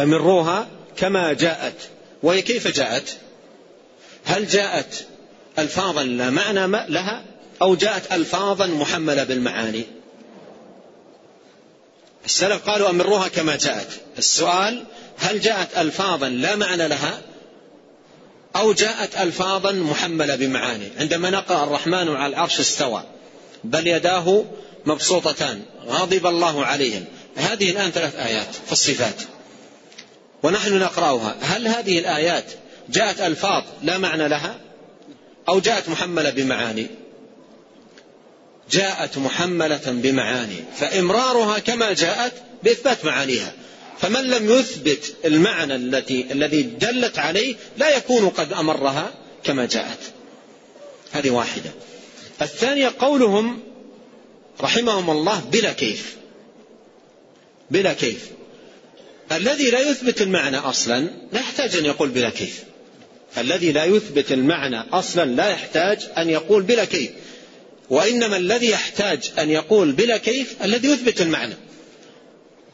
[0.00, 1.88] أمروها كما جاءت.
[2.22, 3.16] وهي كيف جاءت؟
[4.24, 5.06] هل جاءت
[5.58, 7.24] ألفاظا لا معنى لها
[7.62, 9.84] أو جاءت ألفاظا محملة بالمعاني؟
[12.24, 13.88] السلف قالوا أمروها كما جاءت.
[14.18, 14.84] السؤال
[15.18, 17.20] هل جاءت ألفاظا لا معنى لها
[18.56, 23.02] أو جاءت ألفاظا محملة بمعاني؟ عندما نقرأ الرحمن على العرش استوى.
[23.64, 24.44] بل يداه
[24.86, 25.62] مبسوطتان.
[25.86, 27.04] غضب الله عليهم.
[27.36, 29.37] هذه الآن ثلاث آيات في الصفات.
[30.42, 31.36] ونحن نقرأها.
[31.40, 32.44] هل هذه الآيات
[32.88, 34.60] جاءت ألفاظ لا معنى لها؟
[35.48, 36.86] أو جاءت محملة بمعاني؟
[38.70, 40.64] جاءت محملة بمعاني.
[40.76, 42.32] فإمرارها كما جاءت
[42.62, 43.52] بإثبات معانيها.
[43.98, 49.10] فمن لم يثبت المعنى التي الذي دلت عليه لا يكون قد أمرها
[49.44, 49.98] كما جاءت.
[51.12, 51.70] هذه واحدة.
[52.42, 53.60] الثانية قولهم
[54.60, 56.16] رحمهم الله بلا كيف.
[57.70, 58.37] بلا كيف.
[59.32, 62.64] الذي لا يثبت المعنى أصلا لا يحتاج أن يقول بلا كيف.
[63.38, 67.10] الذي لا يثبت المعنى أصلا لا يحتاج أن يقول بلا كيف.
[67.90, 71.54] وإنما الذي يحتاج أن يقول بلا كيف الذي يثبت المعنى.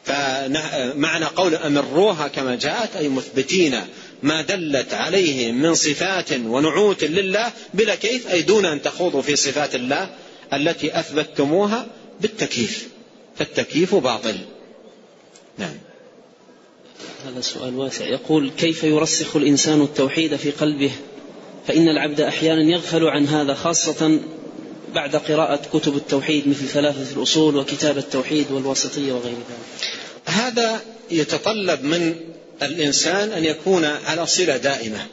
[0.05, 3.80] فمعنى قول أمروها كما جاءت أي مثبتين
[4.22, 9.74] ما دلت عليه من صفات ونعوت لله بلا كيف أي دون أن تخوضوا في صفات
[9.74, 10.11] الله
[10.52, 11.86] التي أثبتتموها
[12.20, 12.88] بالتكييف.
[13.36, 14.36] فالتكييف باطل.
[15.59, 15.78] نعم.
[17.24, 18.04] هذا سؤال واسع.
[18.04, 20.90] يقول كيف يرسخ الإنسان التوحيد في قلبه؟
[21.66, 24.20] فإن العبد أحيانا يغفل عن هذا خاصة
[24.94, 29.88] بعد قراءة كتب التوحيد مثل ثلاثة الأصول وكتاب التوحيد والواسطية وغير ذلك.
[30.24, 32.14] هذا يتطلب من
[32.62, 35.06] الإنسان أن يكون على صلة دائمة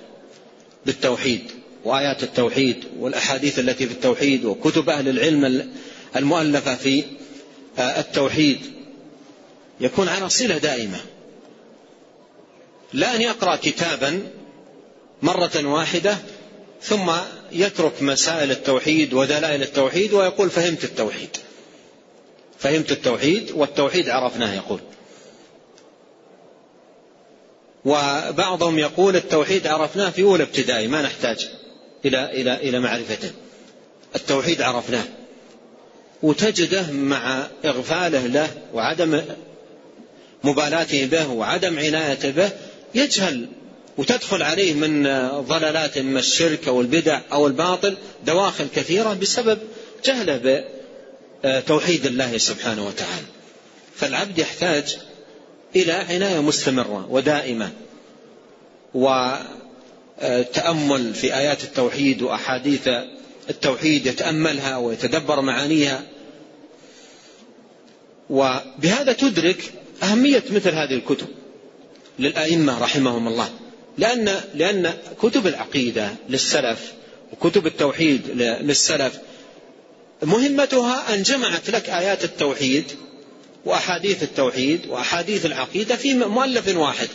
[0.86, 1.41] بالتوحيد
[1.86, 5.72] وآيات التوحيد والأحاديث التي في التوحيد وكتب أهل العلم
[6.16, 7.03] المؤلفة في
[7.80, 8.59] التوحيد.
[9.82, 10.99] يكون على صلة دائمة.
[12.94, 14.22] لا أن يقرأ كتابا
[15.22, 16.18] مرة واحدة
[16.82, 17.12] ثم
[17.52, 21.38] يترك مسائل التوحيد ودلائل التوحيد ويقول فهمت التوحيد.
[22.60, 24.80] فهمت التوحيد والتوحيد عرفناه يقول.
[27.86, 31.50] وبعضهم يقول التوحيد عرفناه في أولى ابتدائي ما نحتاج
[32.06, 33.32] إلى إلى إلى معرفته
[34.16, 35.06] التوحيد عرفناه.
[36.24, 39.22] وتجده مع إغفاله له وعدم
[40.44, 42.50] مبالاته به وعدم عنايته به
[42.96, 43.48] يجهل
[43.98, 45.04] وتدخل عليه من
[45.48, 49.60] ضلالات اما الشرك أو البدع أو الباطل دواخل كثيرة بسبب
[50.06, 50.64] جهله
[51.44, 53.26] بتوحيد الله سبحانه وتعالى.
[53.96, 54.98] فالعبد يحتاج
[55.76, 57.72] إلى عناية مستمرة ودائمة
[60.22, 62.89] وتأمل في آيات التوحيد وأحاديث
[63.50, 66.04] التوحيد يتأملها ويتدبر معانيها
[68.30, 69.74] وبهذا تدرك
[70.04, 71.28] أهمية مثل هذه الكتب
[72.20, 73.49] للأئمة رحمهم الله.
[73.97, 76.93] لأن لأن كتب العقيدة للسلف
[77.34, 79.14] وكتب التوحيد للسلف
[80.24, 82.86] مهمتها أن جمعت لك آيات التوحيد
[83.66, 87.09] وأحاديث التوحيد وأحاديث العقيدة في مؤلف واحد.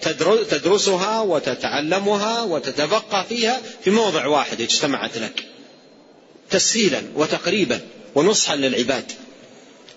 [0.00, 5.44] فتدرسها وتتعلمها وتتفقه فيها في موضع واحد اجتمعت لك
[6.50, 7.80] تسهيلا وتقريبا
[8.14, 9.12] ونصحا للعباد.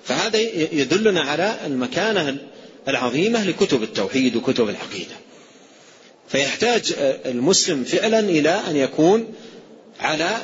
[0.08, 0.40] فهذا
[0.72, 2.38] يدلنا على المكانة
[2.88, 5.16] العظيمة لكتب التوحيد وكتب العقيدة.
[6.30, 6.94] فيحتاج
[7.26, 9.34] المسلم فعلا إلى أن يكون
[10.00, 10.38] على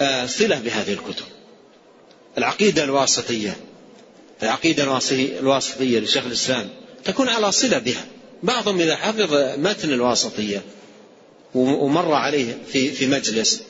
[0.00, 1.24] آه، صلة بهذه الكتب.
[2.38, 3.56] العقيدة الواسطية
[4.42, 5.00] العقيدة
[5.40, 6.68] الواسطية لشيخ الإسلام
[7.04, 8.04] تكون على صلة بها.
[8.42, 10.62] بعضهم إذا حفظ متن الواسطية
[11.54, 13.62] ومر عليه في في مجلس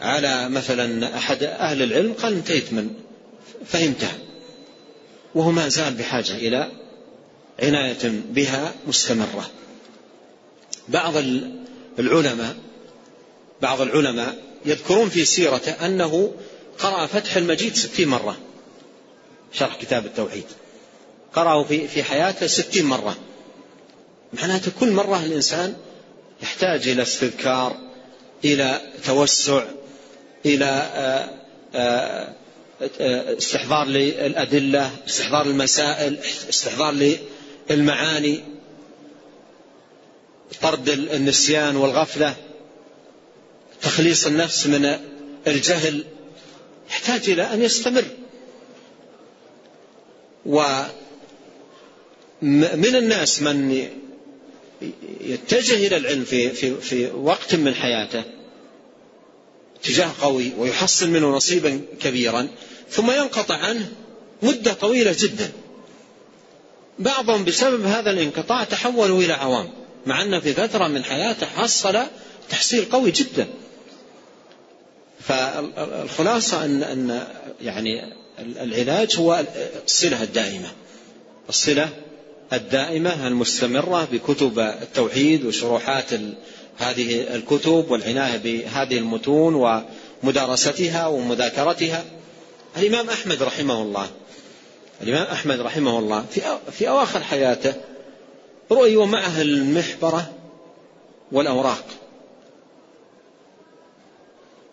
[0.00, 2.90] على مثلا أحد أهل العلم قال انتهيت من
[3.66, 4.18] فهمتها
[5.34, 6.70] وهو ما زال بحاجة إلى
[7.62, 9.50] عناية بها مستمرة.
[10.88, 11.14] بعض
[11.98, 12.56] العلماء
[13.62, 14.36] بعض العلماء
[14.66, 16.32] يذكرون في سيرته أنه
[16.78, 18.36] قرأ فتح المجيد ستين مرة.
[19.52, 20.44] شرح كتاب التوحيد.
[21.34, 23.16] قرأه في في حياته ستين مرة.
[24.32, 25.76] معناته كل مرة الإنسان
[26.42, 27.76] يحتاج إلى استذكار
[28.44, 29.64] إلى توسع
[30.46, 31.28] إلى آآ آه،
[31.74, 32.32] آآ آه،
[33.38, 36.18] استحضار للأدلة استحضار المسائل
[36.48, 37.16] استحضار
[37.70, 38.40] للمعاني
[40.62, 42.36] طرد النسيان والغفلة
[43.82, 44.98] تخليص النفس من
[45.46, 46.04] الجهل
[46.90, 48.04] يحتاج إلى أن يستمر.
[50.46, 50.90] ومن
[52.96, 53.88] الناس من
[55.20, 58.22] يتجه إلى العلم في, في, في وقت من حياته
[59.80, 62.48] اتجاه قوي ويحصل منه نصيبا كبيرا
[62.90, 63.88] ثم ينقطع عنه
[64.42, 65.52] مدة طويلة جدا.
[66.98, 69.70] بعضهم بسبب هذا الانقطاع تحولوا إلى عوام
[70.06, 71.98] مع أن في فترة من حياته حصل
[72.50, 73.46] تحصيل قوي جدا.
[75.20, 77.26] فالخلاصة أن أن
[77.62, 79.44] يعني العلاج هو
[79.84, 80.68] الصلة الدائمة.
[81.48, 81.88] الصلة
[82.52, 86.12] الدائمة المستمرة بكتب التوحيد وشروحات
[86.76, 89.82] هذه الكتب والعناية بهذه المتون
[90.22, 92.04] ومدارستها ومذاكرتها.
[92.76, 94.06] الإمام أحمد رحمه الله
[95.02, 96.40] الإمام أحمد رحمه الله في
[96.72, 97.74] في أواخر حياته
[98.70, 100.32] رؤي ومعه المحبرة
[101.32, 101.84] والأوراق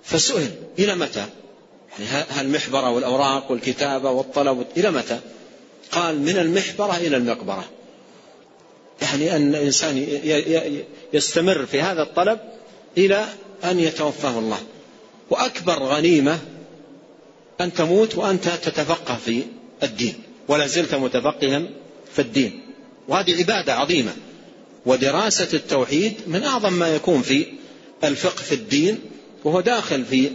[0.03, 1.25] فسئل إلى متى؟
[1.99, 5.19] يعني المحبرة والأوراق والكتابة والطلب إلى متى؟
[5.91, 7.65] قال من المحبرة إلى المقبرة
[9.01, 9.97] يعني أن الإنسان
[11.13, 12.39] يستمر في هذا الطلب
[12.97, 13.25] إلى
[13.63, 14.59] أن يتوفاه الله
[15.29, 16.39] وأكبر غنيمة
[17.61, 19.43] أن تموت وأنت تتفقه في
[19.83, 20.13] الدين
[20.47, 21.63] ولا زلت متفقها
[22.13, 22.61] في الدين.
[23.07, 24.13] وهذه عبادة عظيمة.
[24.85, 27.45] ودراسة التوحيد من أعظم ما يكون في
[28.03, 28.99] الفقه في الدين
[29.43, 30.31] وهو داخل في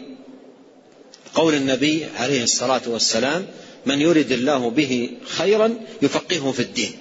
[1.35, 3.47] قول النبي عليه الصلاة والسلام
[3.87, 6.93] من يرد الله به خيرا يفقهه في الدين.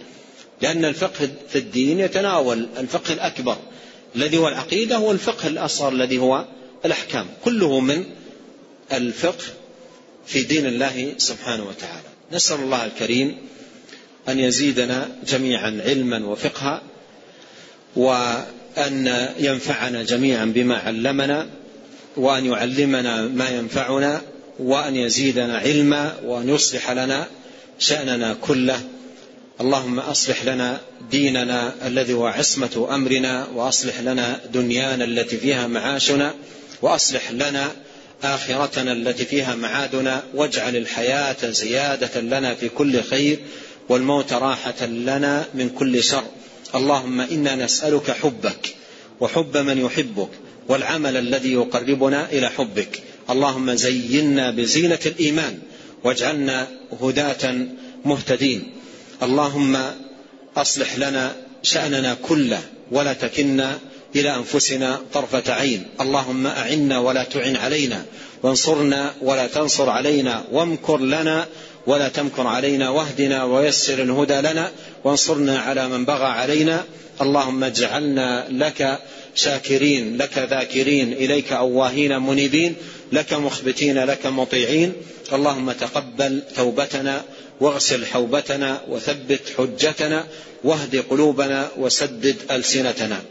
[0.62, 3.58] لأن الفقه في الدين يتناول الفقه الأكبر
[4.16, 6.46] الذي هو العقيدة والفقه الأصغر الذي هو
[6.86, 7.28] الأحكام.
[7.44, 8.06] كله من
[8.94, 9.44] الفقه
[10.28, 12.08] في دين الله سبحانه وتعالى.
[12.32, 13.38] نسأل الله الكريم
[14.30, 16.82] أن يزيدنا جميعا علما وفقها
[17.96, 21.48] وأن ينفعنا جميعا بما علمنا
[22.18, 24.22] وأن يعلمنا ما ينفعنا
[24.60, 27.28] وأن يزيدنا علما وأن يصلح لنا
[27.80, 28.82] شأننا كله.
[29.62, 30.82] اللهم أصلح لنا
[31.12, 36.34] ديننا الذي هو عصمة أمرنا وأصلح لنا دنيانا التي فيها معاشنا
[36.82, 37.72] وأصلح لنا
[38.24, 43.40] آخرتنا التي فيها معادنا واجعل الحياة زيادة لنا في كل خير
[43.90, 46.24] والموت راحة لنا من كل شر.
[46.76, 48.76] اللهم إنا نسألك حبك
[49.20, 50.30] وحب من يحبك
[50.68, 53.02] والعمل الذي يقربنا إلى حبك.
[53.30, 55.60] اللهم زينا بزينة الإيمان
[56.04, 56.68] واجعلنا
[57.02, 57.68] هداة
[58.06, 58.64] مهتدين.
[59.24, 59.78] اللهم
[60.58, 62.62] أصلح لنا شأننا كله
[62.92, 63.80] ولا تكلنا
[64.16, 65.88] إلى أنفسنا طرفة عين.
[66.02, 68.06] اللهم أعنا ولا تعن علينا
[68.44, 71.48] وانصرنا ولا تنصر علينا وامكر لنا
[71.88, 74.72] ولا تمكر علينا واهدنا ويسر الهدى لنا
[75.04, 76.84] وانصرنا على من بغى علينا.
[77.22, 79.00] اللهم اجعلنا لك
[79.36, 82.76] شاكرين لك ذاكرين إليك أواهين منيبين
[83.12, 84.94] لك مخبتين لك مطيعين.
[85.34, 87.22] اللهم تقبل توبتنا
[87.62, 90.28] واغسل حوبتنا وثبت حجتنا
[90.64, 93.22] واهد قلوبنا وسدد ألسنتنا.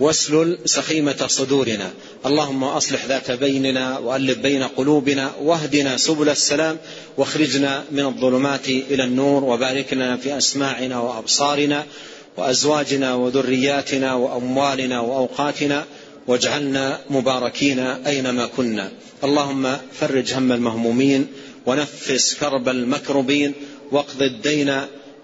[0.00, 1.90] واسلل سخيمة صدورنا.
[2.26, 6.76] اللهم أصلح ذات بيننا وألف بين قلوبنا واهدنا سبل السلام
[7.16, 11.86] واخرجنا من الظلمات إلى النور وبارك لنا في أسماعنا وأبصارنا
[12.36, 15.84] وأزواجنا وذرياتنا وأموالنا وأوقاتنا
[16.26, 18.90] واجعلنا مباركين أينما كنا.
[19.24, 21.26] اللهم فرج هم المهمومين
[21.66, 23.52] ونفس كرب المكروبين
[23.92, 24.80] واقض الدين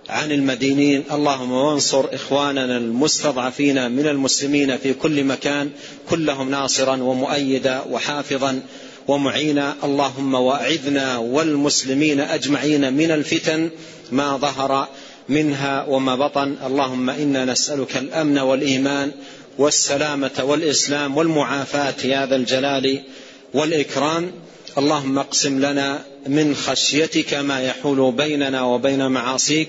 [0.09, 1.05] عن المدينين.
[1.13, 5.71] اللهم وانصر إخواننا المستضعفين من المسلمين في كل مكان
[6.11, 8.61] كلهم ناصرا ومؤيدا وحافظا
[9.09, 9.75] ومعينا.
[9.85, 13.71] اللهم وأعذنا والمسلمين أجمعين من الفتن
[14.13, 14.89] ما ظهر
[15.29, 16.57] منها وما بطن.
[16.67, 19.11] اللهم إنا نسألك الأمن والإيمان
[19.59, 23.01] والسلامة والإسلام والمعافاة يا ذا الجلال
[23.55, 24.33] والإكرام.
[24.79, 29.69] اللهم اقسم لنا من خشيتك ما يحول بيننا وبين معاصيك.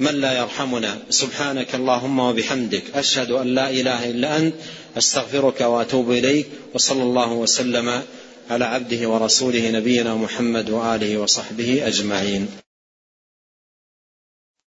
[0.00, 0.98] من لا يرحمنا.
[1.10, 2.82] سبحانك اللهم وبحمدك.
[2.94, 4.54] أشهد أن لا إله إلا أنت.
[4.98, 6.46] أستغفرك وأتوب إليك.
[6.74, 8.02] وصلى الله وسلم
[8.50, 12.67] على عبده ورسوله نبينا محمد وآله وصحبه أجمعين.